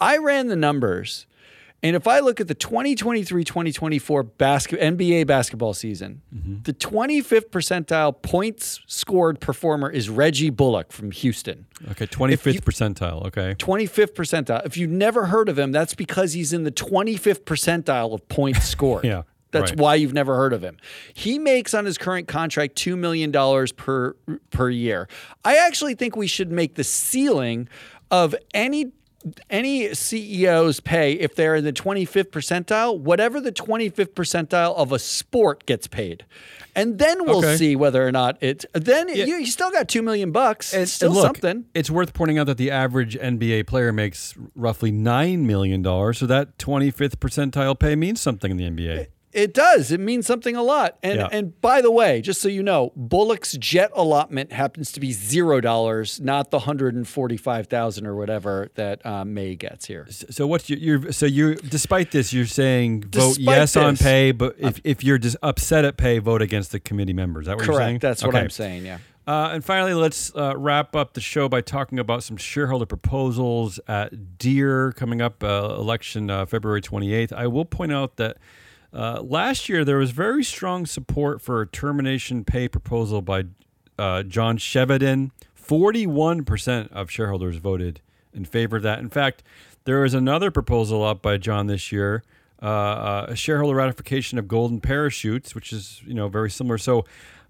I 0.00 0.18
ran 0.18 0.48
the 0.48 0.56
numbers. 0.56 1.26
And 1.82 1.96
if 1.96 2.06
I 2.06 2.20
look 2.20 2.40
at 2.40 2.48
the 2.48 2.54
2023-2024 2.54 4.22
basket, 4.38 4.80
NBA 4.80 5.26
basketball 5.26 5.74
season, 5.74 6.22
the 6.62 6.72
25th 6.72 7.50
percentile 7.50 8.20
points 8.22 8.80
scored 8.86 9.40
performer 9.40 9.90
is 9.90 10.08
Reggie 10.08 10.50
Bullock 10.50 10.92
from 10.92 11.10
Houston. 11.10 11.66
Okay, 11.90 12.06
25th 12.06 12.60
percentile. 12.62 13.26
Okay. 13.26 13.54
25th 13.58 14.12
percentile. 14.14 14.64
If 14.64 14.76
you've 14.76 14.90
never 14.90 15.26
heard 15.26 15.48
of 15.48 15.58
him, 15.58 15.72
that's 15.72 15.94
because 15.94 16.32
he's 16.32 16.52
in 16.52 16.64
the 16.64 16.70
25th 16.72 17.44
percentile 17.44 18.12
of 18.14 18.26
points 18.28 18.64
scored. 18.68 19.04
Yeah, 19.04 19.22
That's 19.54 19.70
right. 19.72 19.80
why 19.80 19.94
you've 19.96 20.12
never 20.12 20.36
heard 20.36 20.52
of 20.52 20.62
him. 20.62 20.76
He 21.14 21.38
makes 21.38 21.72
on 21.74 21.84
his 21.86 21.96
current 21.98 22.28
contract 22.28 22.76
$2 22.76 22.96
million 22.98 23.32
per 23.76 24.14
per 24.50 24.68
year. 24.70 25.08
I 25.44 25.56
actually 25.56 25.94
think 25.94 26.16
we 26.16 26.26
should 26.26 26.52
make 26.52 26.74
the 26.74 26.84
ceiling 26.84 27.68
of 28.10 28.34
any 28.52 28.92
any 29.48 29.88
CEO's 29.88 30.80
pay 30.80 31.12
if 31.14 31.34
they're 31.34 31.54
in 31.54 31.64
the 31.64 31.72
25th 31.72 32.24
percentile, 32.30 32.98
whatever 32.98 33.40
the 33.40 33.52
25th 33.52 34.12
percentile 34.12 34.76
of 34.76 34.92
a 34.92 34.98
sport 34.98 35.64
gets 35.64 35.86
paid. 35.86 36.26
And 36.76 36.98
then 36.98 37.24
we'll 37.24 37.38
Okay. 37.38 37.56
see 37.56 37.74
whether 37.76 38.06
or 38.06 38.12
not 38.12 38.36
it's 38.42 38.66
then 38.74 39.08
you, 39.08 39.24
you 39.36 39.46
still 39.46 39.70
got 39.70 39.88
2 39.88 40.02
million 40.02 40.30
bucks. 40.30 40.74
It's 40.74 40.92
still 40.92 41.12
look, 41.12 41.24
something. 41.24 41.64
It's 41.72 41.90
worth 41.90 42.12
pointing 42.12 42.36
out 42.38 42.46
that 42.48 42.58
the 42.58 42.70
average 42.70 43.16
NBA 43.16 43.66
player 43.66 43.92
makes 43.92 44.34
roughly 44.54 44.90
nine 44.90 45.46
million 45.46 45.80
dollars, 45.80 46.18
so 46.18 46.26
that 46.26 46.58
25th 46.58 47.16
percentile 47.16 47.78
pay 47.78 47.96
means 47.96 48.20
something 48.20 48.50
in 48.50 48.56
the 48.58 48.64
NBA. 48.68 49.06
It 49.34 49.52
does. 49.52 49.90
It 49.90 50.00
means 50.00 50.26
something 50.26 50.54
a 50.56 50.62
lot. 50.62 50.96
And 51.02 51.16
Yeah. 51.18 51.28
and 51.32 51.60
by 51.60 51.80
the 51.80 51.90
way, 51.90 52.20
just 52.20 52.40
so 52.40 52.48
you 52.48 52.62
know, 52.62 52.92
Bullock's 52.96 53.52
jet 53.58 53.90
allotment 53.94 54.52
happens 54.52 54.92
to 54.92 55.00
be 55.00 55.12
zero 55.12 55.60
dollars, 55.60 56.20
not 56.20 56.50
the 56.50 56.60
hundred 56.60 56.94
and 56.94 57.06
forty-five 57.06 57.66
thousand 57.66 58.06
or 58.06 58.14
whatever 58.14 58.70
that 58.76 59.04
uh, 59.04 59.24
May 59.24 59.56
gets 59.56 59.86
here. 59.86 60.06
So 60.08 60.46
what's 60.46 60.70
your, 60.70 60.78
your 60.78 61.12
so 61.12 61.26
you 61.26 61.56
despite 61.56 62.12
this 62.12 62.32
you're 62.32 62.46
saying 62.46 63.02
vote 63.02 63.36
Despite 63.36 63.40
yes 63.56 63.76
on 63.76 63.96
pay, 63.96 64.30
but 64.32 64.54
if, 64.58 64.80
if 64.84 65.02
you're 65.02 65.18
just 65.18 65.36
upset 65.42 65.84
at 65.84 65.96
pay, 65.96 66.18
vote 66.20 66.40
against 66.40 66.70
the 66.72 66.78
committee 66.80 67.12
members. 67.12 67.42
Is 67.42 67.46
that 67.48 67.56
what 67.56 67.66
you're 67.66 67.74
saying? 67.76 67.98
Correct. 67.98 68.02
That's 68.02 68.22
what 68.22 68.34
Okay. 68.34 68.44
I'm 68.44 68.50
saying. 68.50 68.86
Yeah. 68.86 68.98
Uh, 69.26 69.48
and 69.54 69.64
finally, 69.64 69.94
let's 69.94 70.34
uh, 70.36 70.52
wrap 70.54 70.94
up 70.94 71.14
the 71.14 71.20
show 71.20 71.48
by 71.48 71.62
talking 71.62 71.98
about 71.98 72.22
some 72.22 72.36
shareholder 72.36 72.84
proposals 72.84 73.80
at 73.88 74.38
Deere 74.38 74.92
coming 74.92 75.22
up, 75.22 75.42
uh, 75.42 75.76
election 75.78 76.28
uh, 76.30 76.44
February 76.44 76.82
28th. 76.82 77.32
I 77.32 77.46
will 77.46 77.64
point 77.64 77.90
out 77.90 78.16
that 78.16 78.36
uh, 78.94 79.20
last 79.22 79.68
year 79.68 79.84
there 79.84 79.98
was 79.98 80.12
very 80.12 80.44
strong 80.44 80.86
support 80.86 81.42
for 81.42 81.60
a 81.60 81.66
termination 81.66 82.44
pay 82.44 82.68
proposal 82.68 83.20
by 83.20 83.44
uh, 83.98 84.22
John 84.22 84.56
Chevedden. 84.56 85.30
41% 85.60 86.92
of 86.92 87.10
shareholders 87.10 87.56
voted 87.56 88.00
in 88.32 88.44
favor 88.44 88.76
of 88.76 88.82
that. 88.82 88.98
In 88.98 89.08
fact, 89.08 89.42
there 89.84 90.04
is 90.04 90.14
another 90.14 90.50
proposal 90.50 91.02
up 91.02 91.22
by 91.22 91.38
John 91.38 91.66
this 91.66 91.90
year, 91.90 92.22
uh, 92.62 92.66
uh, 92.66 93.26
a 93.30 93.36
shareholder 93.36 93.76
ratification 93.76 94.38
of 94.38 94.46
golden 94.46 94.80
parachutes, 94.80 95.54
which 95.54 95.72
is 95.72 96.02
you 96.06 96.14
know 96.14 96.28
very 96.28 96.50
similar. 96.50 96.78
So 96.78 97.04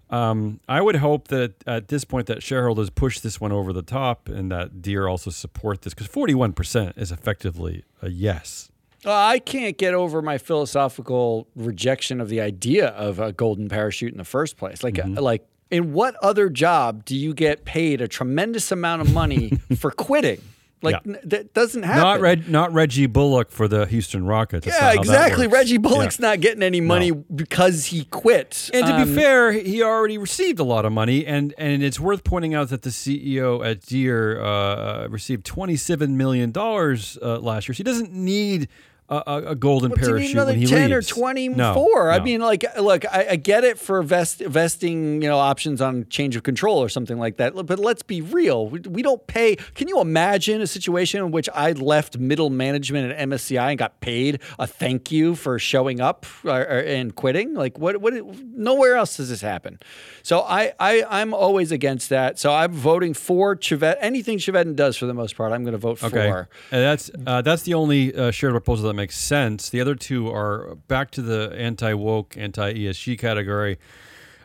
um, 0.09 0.59
I 0.67 0.81
would 0.81 0.97
hope 0.97 1.27
that 1.29 1.55
at 1.67 1.87
this 1.87 2.05
point 2.05 2.27
that 2.27 2.43
shareholders 2.43 2.89
push 2.89 3.19
this 3.19 3.39
one 3.41 3.51
over 3.51 3.73
the 3.73 3.81
top 3.81 4.29
and 4.29 4.51
that 4.51 4.81
Deere 4.81 5.07
also 5.07 5.31
support 5.31 5.81
this 5.81 5.93
because 5.93 6.07
41% 6.07 6.97
is 6.97 7.11
effectively 7.11 7.83
a 8.01 8.09
yes. 8.09 8.71
Uh, 9.05 9.13
I 9.13 9.39
can't 9.39 9.77
get 9.77 9.93
over 9.93 10.21
my 10.21 10.37
philosophical 10.37 11.47
rejection 11.55 12.19
of 12.21 12.29
the 12.29 12.41
idea 12.41 12.87
of 12.89 13.19
a 13.19 13.31
golden 13.31 13.69
parachute 13.69 14.11
in 14.11 14.17
the 14.17 14.23
first 14.25 14.57
place. 14.57 14.83
Like, 14.83 14.95
Mm-hmm. 14.95 15.17
uh, 15.17 15.21
like, 15.21 15.45
in 15.71 15.93
what 15.93 16.15
other 16.23 16.49
job 16.49 17.05
do 17.05 17.15
you 17.15 17.33
get 17.33 17.65
paid 17.65 17.99
a 18.01 18.07
tremendous 18.07 18.71
amount 18.71 19.01
of 19.01 19.13
money 19.13 19.51
for 19.77 19.91
quitting? 19.91 20.39
Like, 20.81 21.01
Yeah. 21.05 21.13
n- 21.15 21.19
that 21.23 21.53
doesn't 21.55 21.83
happen. 21.83 22.01
Not 22.03 22.19
Reg, 22.21 22.47
not 22.49 22.71
Reggie 22.73 23.07
Bullock 23.07 23.49
for 23.49 23.67
the 23.67 23.85
Houston 23.87 24.25
Rockets. 24.25 24.65
That's 24.65 24.79
Yeah, 24.79 24.93
exactly. 24.93 25.47
Reggie 25.47 25.77
Bullock's 25.79 26.19
Yeah. 26.19 26.27
not 26.29 26.41
getting 26.41 26.61
any 26.61 26.81
money 26.81 27.11
because 27.11 27.85
he 27.87 28.05
quit. 28.05 28.69
And 28.73 28.85
to 28.85 28.93
Um, 28.93 29.07
be 29.07 29.15
fair, 29.15 29.51
he 29.53 29.81
already 29.81 30.17
received 30.19 30.59
a 30.59 30.63
lot 30.63 30.85
of 30.85 30.91
money, 30.91 31.25
and, 31.25 31.53
and 31.57 31.81
it's 31.81 31.99
worth 31.99 32.23
pointing 32.23 32.53
out 32.53 32.69
that 32.69 32.83
the 32.83 32.91
CEO 32.91 33.65
at 33.65 33.81
Deere 33.81 34.39
uh, 34.43 35.07
received 35.07 35.45
twenty 35.45 35.75
seven 35.77 36.15
million 36.17 36.51
dollars 36.51 37.17
uh, 37.21 37.39
last 37.39 37.67
year. 37.67 37.73
So 37.73 37.77
he 37.77 37.83
doesn't 37.83 38.11
need 38.13 38.67
a, 39.09 39.43
a, 39.47 39.55
golden 39.55 39.91
you 39.91 39.97
parachute 39.97 40.33
another 40.33 40.53
when 40.53 40.59
he 40.61 40.65
10 40.65 40.89
leaves. 40.89 41.11
or 41.11 41.15
24? 41.15 41.55
No, 41.55 42.09
I 42.09 42.17
no. 42.17 42.23
mean, 42.23 42.41
like, 42.41 42.65
look, 42.79 43.05
I, 43.05 43.27
I 43.31 43.35
get 43.35 43.63
it 43.63 43.77
for 43.77 44.01
vest, 44.01 44.39
vesting, 44.39 45.21
you 45.21 45.29
know, 45.29 45.37
options 45.37 45.79
on 45.79 46.07
change 46.09 46.35
of 46.35 46.41
control 46.41 46.81
or 46.81 46.89
something 46.89 47.19
like 47.19 47.37
that. 47.37 47.53
But 47.53 47.77
let's 47.77 48.01
be 48.01 48.21
real. 48.21 48.67
We, 48.67 48.79
we 48.79 49.01
don't 49.03 49.25
pay. 49.27 49.57
Can 49.75 49.87
you 49.87 50.01
imagine 50.01 50.59
a 50.59 50.67
situation 50.67 51.23
in 51.23 51.31
which 51.31 51.47
I 51.53 51.73
left 51.73 52.17
middle 52.17 52.49
management 52.49 53.11
at 53.11 53.29
MSCI 53.29 53.69
and 53.69 53.77
got 53.77 53.99
paid 53.99 54.41
a 54.57 54.65
thank 54.65 55.11
you 55.11 55.35
for 55.35 55.59
showing 55.59 56.01
up 56.01 56.25
or, 56.43 56.61
or, 56.61 56.79
and 56.79 57.13
quitting? 57.13 57.53
Like, 57.53 57.77
what, 57.77 57.97
what, 57.97 58.13
nowhere 58.55 58.95
else 58.95 59.17
does 59.17 59.29
this 59.29 59.41
happen. 59.41 59.79
So 60.23 60.41
I, 60.41 60.73
I, 60.79 61.03
I'm 61.07 61.35
always 61.35 61.71
against 61.71 62.09
that. 62.09 62.39
So 62.39 62.51
I'm 62.51 62.71
voting 62.71 63.13
for 63.13 63.55
Chevedden. 63.55 63.97
Anything 63.99 64.39
Chevedden 64.39 64.75
does 64.75 64.97
for 64.97 65.05
the 65.05 65.13
most 65.13 65.35
part, 65.35 65.51
I'm 65.51 65.63
going 65.63 65.73
to 65.73 65.77
vote 65.77 66.03
Okay, 66.03 66.29
for. 66.29 66.49
and 66.71 66.81
that's 66.81 67.11
uh, 67.27 67.41
that's 67.43 67.61
the 67.63 67.75
only 67.75 68.15
uh, 68.15 68.31
shared 68.31 68.53
proposal 68.53 68.87
that 68.87 68.94
makes 68.95 69.17
sense. 69.17 69.69
The 69.69 69.81
other 69.81 69.95
two 69.95 70.29
are 70.31 70.75
back 70.87 71.11
to 71.11 71.21
the 71.21 71.53
anti 71.57 71.93
woke, 71.93 72.35
anti 72.37 72.73
ESG 72.73 73.17
category. 73.19 73.77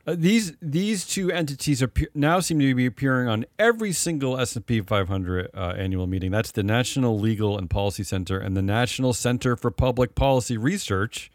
Uh, 0.06 0.14
these 0.16 0.54
these 0.62 1.04
two 1.06 1.30
entities 1.30 1.82
are 1.82 1.92
now 2.14 2.40
seem 2.40 2.58
to 2.58 2.74
be 2.74 2.86
appearing 2.86 3.28
on 3.28 3.44
every 3.58 3.92
single 3.92 4.38
S 4.38 4.56
and 4.56 4.66
P 4.66 4.80
500 4.80 5.50
uh, 5.54 5.74
annual 5.76 6.06
meeting. 6.06 6.30
That's 6.30 6.52
the 6.52 6.62
National 6.62 7.18
Legal 7.18 7.58
and 7.58 7.68
Policy 7.68 8.02
Center 8.02 8.38
and 8.38 8.56
the 8.56 8.62
National 8.62 9.12
Center 9.12 9.56
for 9.56 9.70
Public 9.70 10.14
Policy 10.14 10.56
Research. 10.56 11.30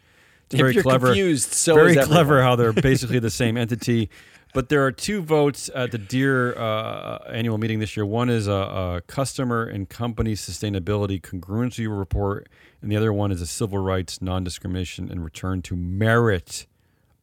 It's 0.46 0.54
If 0.54 0.60
very 0.60 0.74
you're 0.74 0.82
clever. 0.82 1.08
confused, 1.08 1.52
so 1.52 1.74
very 1.74 1.96
clever 1.96 2.42
how 2.42 2.56
they're 2.56 2.72
basically 2.92 3.18
the 3.18 3.30
same 3.30 3.56
entity. 3.56 4.10
But 4.56 4.70
there 4.70 4.86
are 4.86 4.90
two 4.90 5.20
votes 5.20 5.68
at 5.74 5.90
the 5.90 5.98
Deere 5.98 6.56
uh, 6.56 7.18
annual 7.30 7.58
meeting 7.58 7.78
this 7.78 7.94
year. 7.94 8.06
One 8.06 8.30
is 8.30 8.48
a, 8.48 8.52
a 8.52 9.02
customer 9.06 9.64
and 9.64 9.86
company 9.86 10.32
sustainability 10.32 11.20
congruency 11.20 11.86
report, 11.86 12.48
and 12.80 12.90
the 12.90 12.96
other 12.96 13.12
one 13.12 13.30
is 13.30 13.42
a 13.42 13.46
civil 13.46 13.76
rights, 13.76 14.22
non-discrimination, 14.22 15.10
and 15.10 15.22
return 15.22 15.60
to 15.60 15.76
merit 15.76 16.66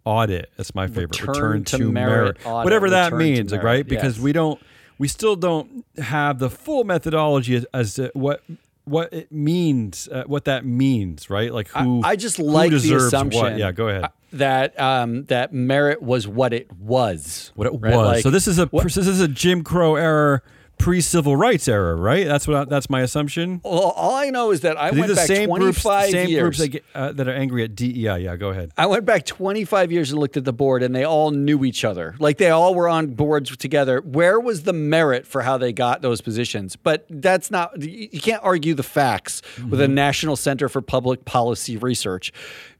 audit. 0.05 0.51
That's 0.57 0.75
my 0.75 0.85
favorite. 0.85 1.19
Return 1.19 1.63
to 1.63 1.91
merit 1.91 2.37
audit. 2.45 2.65
whatever 2.65 2.91
that 2.91 3.05
Return 3.05 3.19
to 3.19 3.25
means, 3.25 3.51
like, 3.51 3.63
merit, 3.63 3.77
right? 3.77 3.87
Because 3.87 4.17
yes. 4.17 4.23
we 4.23 4.31
don't, 4.31 4.61
we 4.99 5.07
still 5.07 5.35
don't 5.35 5.85
have 5.97 6.37
the 6.37 6.51
full 6.51 6.83
methodology 6.83 7.55
as, 7.55 7.65
as 7.73 7.95
to 7.95 8.11
what 8.13 8.43
what 8.85 9.13
it 9.13 9.31
means, 9.31 10.09
uh, 10.11 10.23
what 10.25 10.45
that 10.45 10.65
means, 10.65 11.29
right? 11.29 11.53
Like 11.53 11.69
who 11.69 12.01
I 12.03 12.15
just 12.15 12.39
like 12.39 12.71
the 12.71 12.95
assumption. 12.95 13.41
What. 13.41 13.57
Yeah, 13.57 13.71
go 13.71 13.87
ahead. 13.87 14.03
uh, 14.05 14.09
That 14.33 14.79
um, 14.79 15.25
that 15.25 15.53
merit 15.53 16.01
was 16.01 16.27
what 16.27 16.53
it 16.53 16.71
was. 16.73 17.51
what 17.55 17.67
it 17.67 17.71
right? 17.71 17.95
was. 17.95 18.07
Like, 18.07 18.23
so 18.23 18.29
this 18.29 18.47
is 18.47 18.59
a 18.59 18.65
what- 18.67 18.83
this 18.83 18.97
is 18.97 19.21
a 19.21 19.27
Jim 19.27 19.63
Crow 19.63 19.95
era, 19.95 20.41
pre 20.83 21.01
civil 21.01 21.35
rights 21.35 21.67
era, 21.67 21.95
right? 21.95 22.27
That's 22.27 22.47
what 22.47 22.57
I, 22.57 22.65
that's 22.65 22.89
my 22.89 23.01
assumption. 23.01 23.61
Well, 23.63 23.73
all 23.73 24.15
I 24.15 24.29
know 24.29 24.51
is 24.51 24.61
that 24.61 24.77
I 24.77 24.91
went 24.91 25.07
the 25.07 25.15
back 25.15 25.27
same 25.27 25.49
groups, 25.49 25.81
25 25.81 26.09
same 26.09 26.29
years. 26.29 26.41
groups 26.41 26.57
that, 26.59 26.67
get, 26.67 26.83
uh, 26.93 27.11
that 27.13 27.27
are 27.27 27.33
angry 27.33 27.63
at 27.63 27.75
DEI. 27.75 28.19
Yeah, 28.19 28.35
go 28.35 28.49
ahead. 28.49 28.71
I 28.77 28.85
went 28.87 29.05
back 29.05 29.25
25 29.25 29.91
years 29.91 30.11
and 30.11 30.19
looked 30.19 30.35
at 30.37 30.43
the 30.45 30.53
board, 30.53 30.83
and 30.83 30.93
they 30.93 31.05
all 31.05 31.31
knew 31.31 31.63
each 31.63 31.85
other. 31.85 32.15
Like 32.19 32.37
they 32.37 32.49
all 32.49 32.75
were 32.75 32.89
on 32.89 33.07
boards 33.15 33.55
together. 33.55 34.01
Where 34.01 34.39
was 34.39 34.63
the 34.63 34.73
merit 34.73 35.25
for 35.25 35.41
how 35.43 35.57
they 35.57 35.71
got 35.73 36.01
those 36.01 36.19
positions? 36.21 36.75
But 36.75 37.05
that's 37.09 37.49
not, 37.49 37.81
you 37.81 38.19
can't 38.21 38.43
argue 38.43 38.73
the 38.73 38.83
facts 38.83 39.41
with 39.57 39.79
Mm-hmm. 39.79 39.81
a 39.81 39.87
National 39.87 40.35
Center 40.35 40.67
for 40.69 40.81
Public 40.81 41.23
Policy 41.25 41.77
Research. 41.77 42.31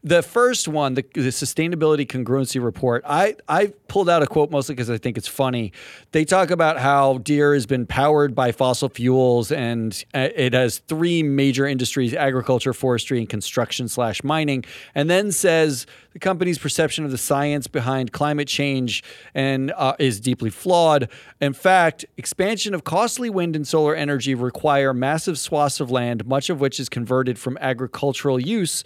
The 0.06 0.22
first 0.22 0.68
one, 0.68 0.96
the, 0.96 1.06
the 1.14 1.30
sustainability 1.30 2.06
congruency 2.06 2.62
report, 2.62 3.04
I, 3.08 3.38
I 3.48 3.68
pulled 3.88 4.10
out 4.10 4.22
a 4.22 4.28
quote 4.28 4.52
mostly 4.52 4.76
because 4.76 4.90
I 4.90 4.98
think 4.98 5.18
it's 5.18 5.30
funny. 5.30 5.72
They 6.12 6.26
talk 6.26 6.52
about 6.52 6.78
how 6.78 7.20
Deere 7.20 7.54
has 7.54 7.66
been 7.66 7.86
powered 7.86 8.36
by 8.36 8.52
fossil 8.52 8.90
fuels 8.90 9.50
and 9.50 10.04
uh, 10.14 10.28
it 10.36 10.52
has 10.52 10.80
three 10.80 11.24
major 11.24 11.66
industries 11.66 12.14
agriculture, 12.14 12.74
forestry, 12.74 13.20
and 13.20 13.30
construction 13.30 13.88
slash 13.88 14.26
mining. 14.26 14.66
And 14.94 15.10
then 15.10 15.32
says 15.32 15.86
the 16.12 16.20
company's 16.20 16.58
perception 16.58 17.06
of 17.06 17.12
the 17.12 17.18
science 17.18 17.68
behind 17.68 18.12
climate 18.12 18.50
change 18.50 19.06
and 19.34 19.72
uh, 19.72 19.96
is 20.00 20.20
deeply 20.20 20.50
flawed. 20.50 21.08
In 21.40 21.54
fact, 21.54 22.04
expansion 22.18 22.74
of 22.74 22.84
costly 22.84 23.30
wind 23.30 23.56
and 23.56 23.66
solar 23.66 23.96
energy 23.96 24.36
require 24.36 24.94
massive 24.94 25.40
swaths 25.40 25.80
of 25.80 25.90
land, 25.90 26.26
much 26.26 26.50
of 26.50 26.60
which 26.60 26.78
is 26.78 26.90
converted 26.90 27.40
from 27.40 27.58
agricultural 27.62 28.38
use 28.38 28.84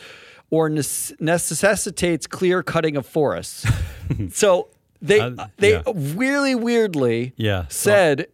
or 0.49 0.69
necessitates 0.69 2.27
clear 2.27 2.63
cutting 2.63 2.95
of 2.95 3.05
forests. 3.05 3.65
so 4.31 4.69
they 5.01 5.19
uh, 5.19 5.47
they 5.57 5.73
yeah. 5.73 5.83
really 5.95 6.55
weirdly 6.55 7.33
yeah. 7.35 7.65
said 7.69 8.27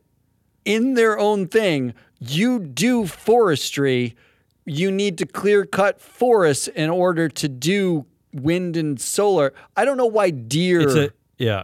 in 0.66 0.94
their 0.94 1.18
own 1.18 1.48
thing, 1.48 1.94
you 2.20 2.60
do 2.60 3.06
forestry, 3.06 4.16
you 4.66 4.92
need 4.92 5.18
to 5.18 5.26
clear 5.26 5.66
cut 5.66 6.00
forests 6.00 6.68
in 6.70 6.90
order 6.90 7.28
to 7.28 7.50
do 7.50 8.06
wind 8.34 8.78
and 8.78 9.00
solar. 9.00 9.54
I 9.76 9.86
don't 9.86 9.98
know 9.98 10.06
why 10.06 10.30
Deere. 10.30 11.06
A, 11.06 11.10
yeah. 11.38 11.64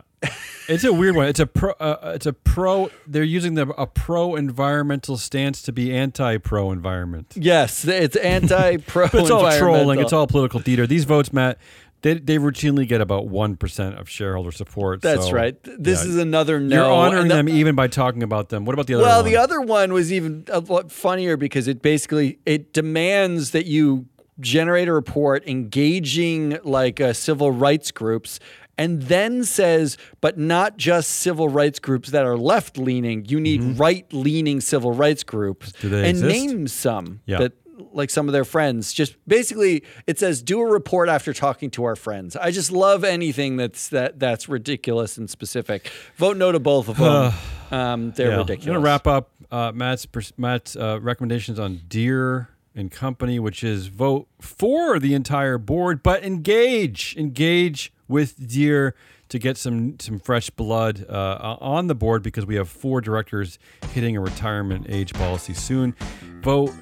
It's 0.68 0.84
a 0.84 0.94
weird 0.94 1.16
one. 1.16 1.28
It's 1.28 1.40
a 1.40 1.48
pro. 1.48 1.72
Uh, 1.72 2.14
it's 2.16 2.26
a 2.26 2.34
pro. 2.34 2.90
They're 3.08 3.24
using 3.24 3.56
the 3.56 3.70
a 3.70 3.88
pro 3.88 4.36
environmental 4.36 5.18
stance 5.18 5.62
to 5.64 5.72
be 5.72 5.96
anti 5.96 6.38
pro 6.38 6.72
environment. 6.72 7.34
Yes, 7.36 7.86
it's 7.86 8.16
anti 8.16 8.78
pro. 8.78 9.06
it's 9.14 9.30
all 9.30 9.52
trolling. 9.58 10.00
It's 10.00 10.14
all 10.14 10.28
political 10.28 10.60
theater. 10.60 10.88
These 10.88 11.06
votes, 11.06 11.34
Matt. 11.34 11.58
They, 12.02 12.14
they 12.14 12.38
routinely 12.38 12.88
get 12.88 13.02
about 13.02 13.28
one 13.28 13.58
percent 13.58 14.00
of 14.00 14.08
shareholder 14.08 14.54
support. 14.54 15.02
That's 15.02 15.28
so, 15.28 15.34
right. 15.34 15.58
This 15.64 16.02
yeah. 16.02 16.12
is 16.12 16.16
another 16.16 16.58
no. 16.58 16.76
You're 16.76 16.94
honoring 16.94 17.28
the, 17.28 17.36
them 17.36 17.50
even 17.50 17.76
by 17.76 17.88
talking 17.88 18.24
about 18.24 18.48
them. 18.48 18.64
What 18.64 18.74
about 18.74 18.88
the 18.88 18.94
other? 18.94 19.04
One? 19.04 19.10
Well, 19.10 19.22
one? 19.24 19.32
the 19.32 19.38
other 19.38 19.60
one 19.60 19.92
was 19.92 20.14
even 20.14 20.46
a 20.48 20.62
lot 20.62 20.94
funnier 20.94 21.36
because 21.36 21.68
it 21.68 21.82
basically 21.82 22.40
it 22.46 22.72
demands 22.72 23.52
that 23.52 23.66
you 23.66 24.08
generate 24.40 24.88
a 24.88 24.94
report 24.94 25.46
engaging 25.46 26.58
like 26.64 27.02
uh, 27.02 27.12
civil 27.12 27.52
rights 27.52 27.92
groups 27.92 28.40
and 28.80 29.02
then 29.04 29.44
says, 29.44 29.98
but 30.22 30.38
not 30.38 30.78
just 30.78 31.10
civil 31.10 31.50
rights 31.50 31.80
groups 31.80 32.12
that 32.12 32.26
are 32.26 32.38
left 32.38 32.78
leaning. 32.78 33.26
You 33.26 33.40
need 33.42 33.60
mm-hmm. 33.60 33.78
right 33.78 34.12
leaning 34.14 34.62
civil 34.62 34.94
rights 34.94 35.24
groups. 35.24 35.74
and 35.84 36.08
exist? 36.08 36.26
name 36.26 36.68
some 36.68 37.20
yeah. 37.26 37.40
that 37.40 37.54
like 37.92 38.10
some 38.10 38.28
of 38.30 38.34
their 38.34 38.46
friends. 38.46 38.94
Just 38.94 39.16
basically, 39.28 39.84
it 40.08 40.18
says 40.18 40.42
do 40.42 40.62
a 40.62 40.66
report 40.66 41.10
after 41.10 41.34
talking 41.34 41.70
to 41.72 41.84
our 41.84 41.98
friends. 41.98 42.38
I 42.38 42.52
just 42.52 42.72
love 42.72 43.04
anything 43.04 43.58
that's 43.58 43.90
that 43.90 44.18
that's 44.18 44.48
ridiculous 44.48 45.18
and 45.18 45.30
specific. 45.30 45.92
Vote 46.16 46.38
no 46.38 46.54
to 46.54 46.60
both 46.60 46.88
of 46.88 46.98
them. 47.72 47.78
um, 47.78 48.12
they're 48.12 48.32
yeah. 48.32 48.38
ridiculous. 48.38 48.66
I'm 48.66 48.74
gonna 48.74 48.86
wrap 48.86 49.08
up 49.08 49.32
uh, 49.52 49.74
Matt's 49.76 50.08
Matt's 50.38 50.78
uh, 50.78 51.00
recommendations 51.02 51.60
on 51.60 51.82
Deere 51.90 52.50
and 52.76 52.90
Company, 52.90 53.40
which 53.40 53.62
is 53.62 53.88
vote 53.88 54.30
for 54.40 55.00
the 55.00 55.14
entire 55.14 55.58
board, 55.58 56.02
but 56.02 56.24
engage 56.24 57.16
engage 57.18 57.92
with 58.10 58.46
Deere 58.46 58.96
to 59.30 59.40
get 59.40 59.58
some 59.58 59.98
some 60.00 60.20
fresh 60.20 60.50
blood 60.50 61.06
uh, 61.08 61.58
on 61.62 61.88
the 61.88 61.96
board 61.96 62.24
because 62.24 62.46
we 62.46 62.56
have 62.56 62.68
four 62.68 63.00
directors 63.00 63.60
hitting 63.94 64.18
a 64.18 64.20
retirement 64.20 64.88
age 64.90 65.14
policy 65.14 65.54
soon. 65.54 65.96
Vote 66.42 66.74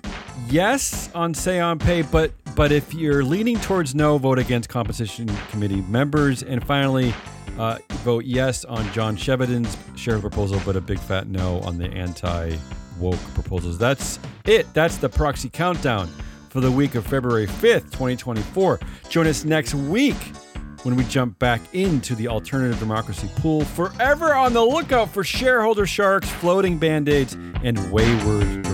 yes 0.49 1.11
on 1.13 1.33
say 1.33 1.59
on 1.59 1.77
pay, 1.77 2.01
but 2.01 2.31
but 2.55 2.71
if 2.71 2.93
you're 2.93 3.23
leaning 3.23 3.59
towards 3.59 3.93
no, 3.93 4.17
vote 4.17 4.39
against 4.39 4.69
compensation 4.69 5.29
committee 5.49 5.81
members. 5.81 6.41
And 6.41 6.65
finally, 6.65 7.13
uh, 7.59 7.77
vote 8.03 8.25
yes 8.25 8.65
on 8.65 8.91
John 8.93 9.15
Chevedden's 9.15 9.77
share 9.99 10.19
proposal, 10.19 10.59
but 10.65 10.75
a 10.75 10.81
big 10.81 10.99
fat 10.99 11.27
no 11.27 11.59
on 11.59 11.77
the 11.77 11.87
anti 11.89 12.55
woke 12.97 13.19
proposals. 13.33 13.77
That's 13.77 14.19
it. 14.45 14.73
That's 14.73 14.97
the 14.97 15.09
proxy 15.09 15.49
countdown 15.49 16.09
for 16.49 16.61
the 16.61 16.71
week 16.71 16.95
of 16.95 17.05
February 17.05 17.45
5th, 17.45 17.91
2024. 17.91 18.79
Join 19.09 19.27
us 19.27 19.43
next 19.43 19.75
week 19.75 20.15
when 20.87 20.95
we 20.95 21.03
jump 21.03 21.37
back 21.37 21.59
into 21.73 22.15
the 22.15 22.29
alternative 22.29 22.79
democracy 22.79 23.29
pool, 23.35 23.65
forever 23.65 24.33
on 24.33 24.53
the 24.53 24.63
lookout 24.63 25.09
for 25.09 25.21
shareholder 25.21 25.85
sharks, 25.85 26.29
floating 26.29 26.77
band 26.77 27.09
aids, 27.09 27.33
and 27.61 27.91
wayward 27.91 28.65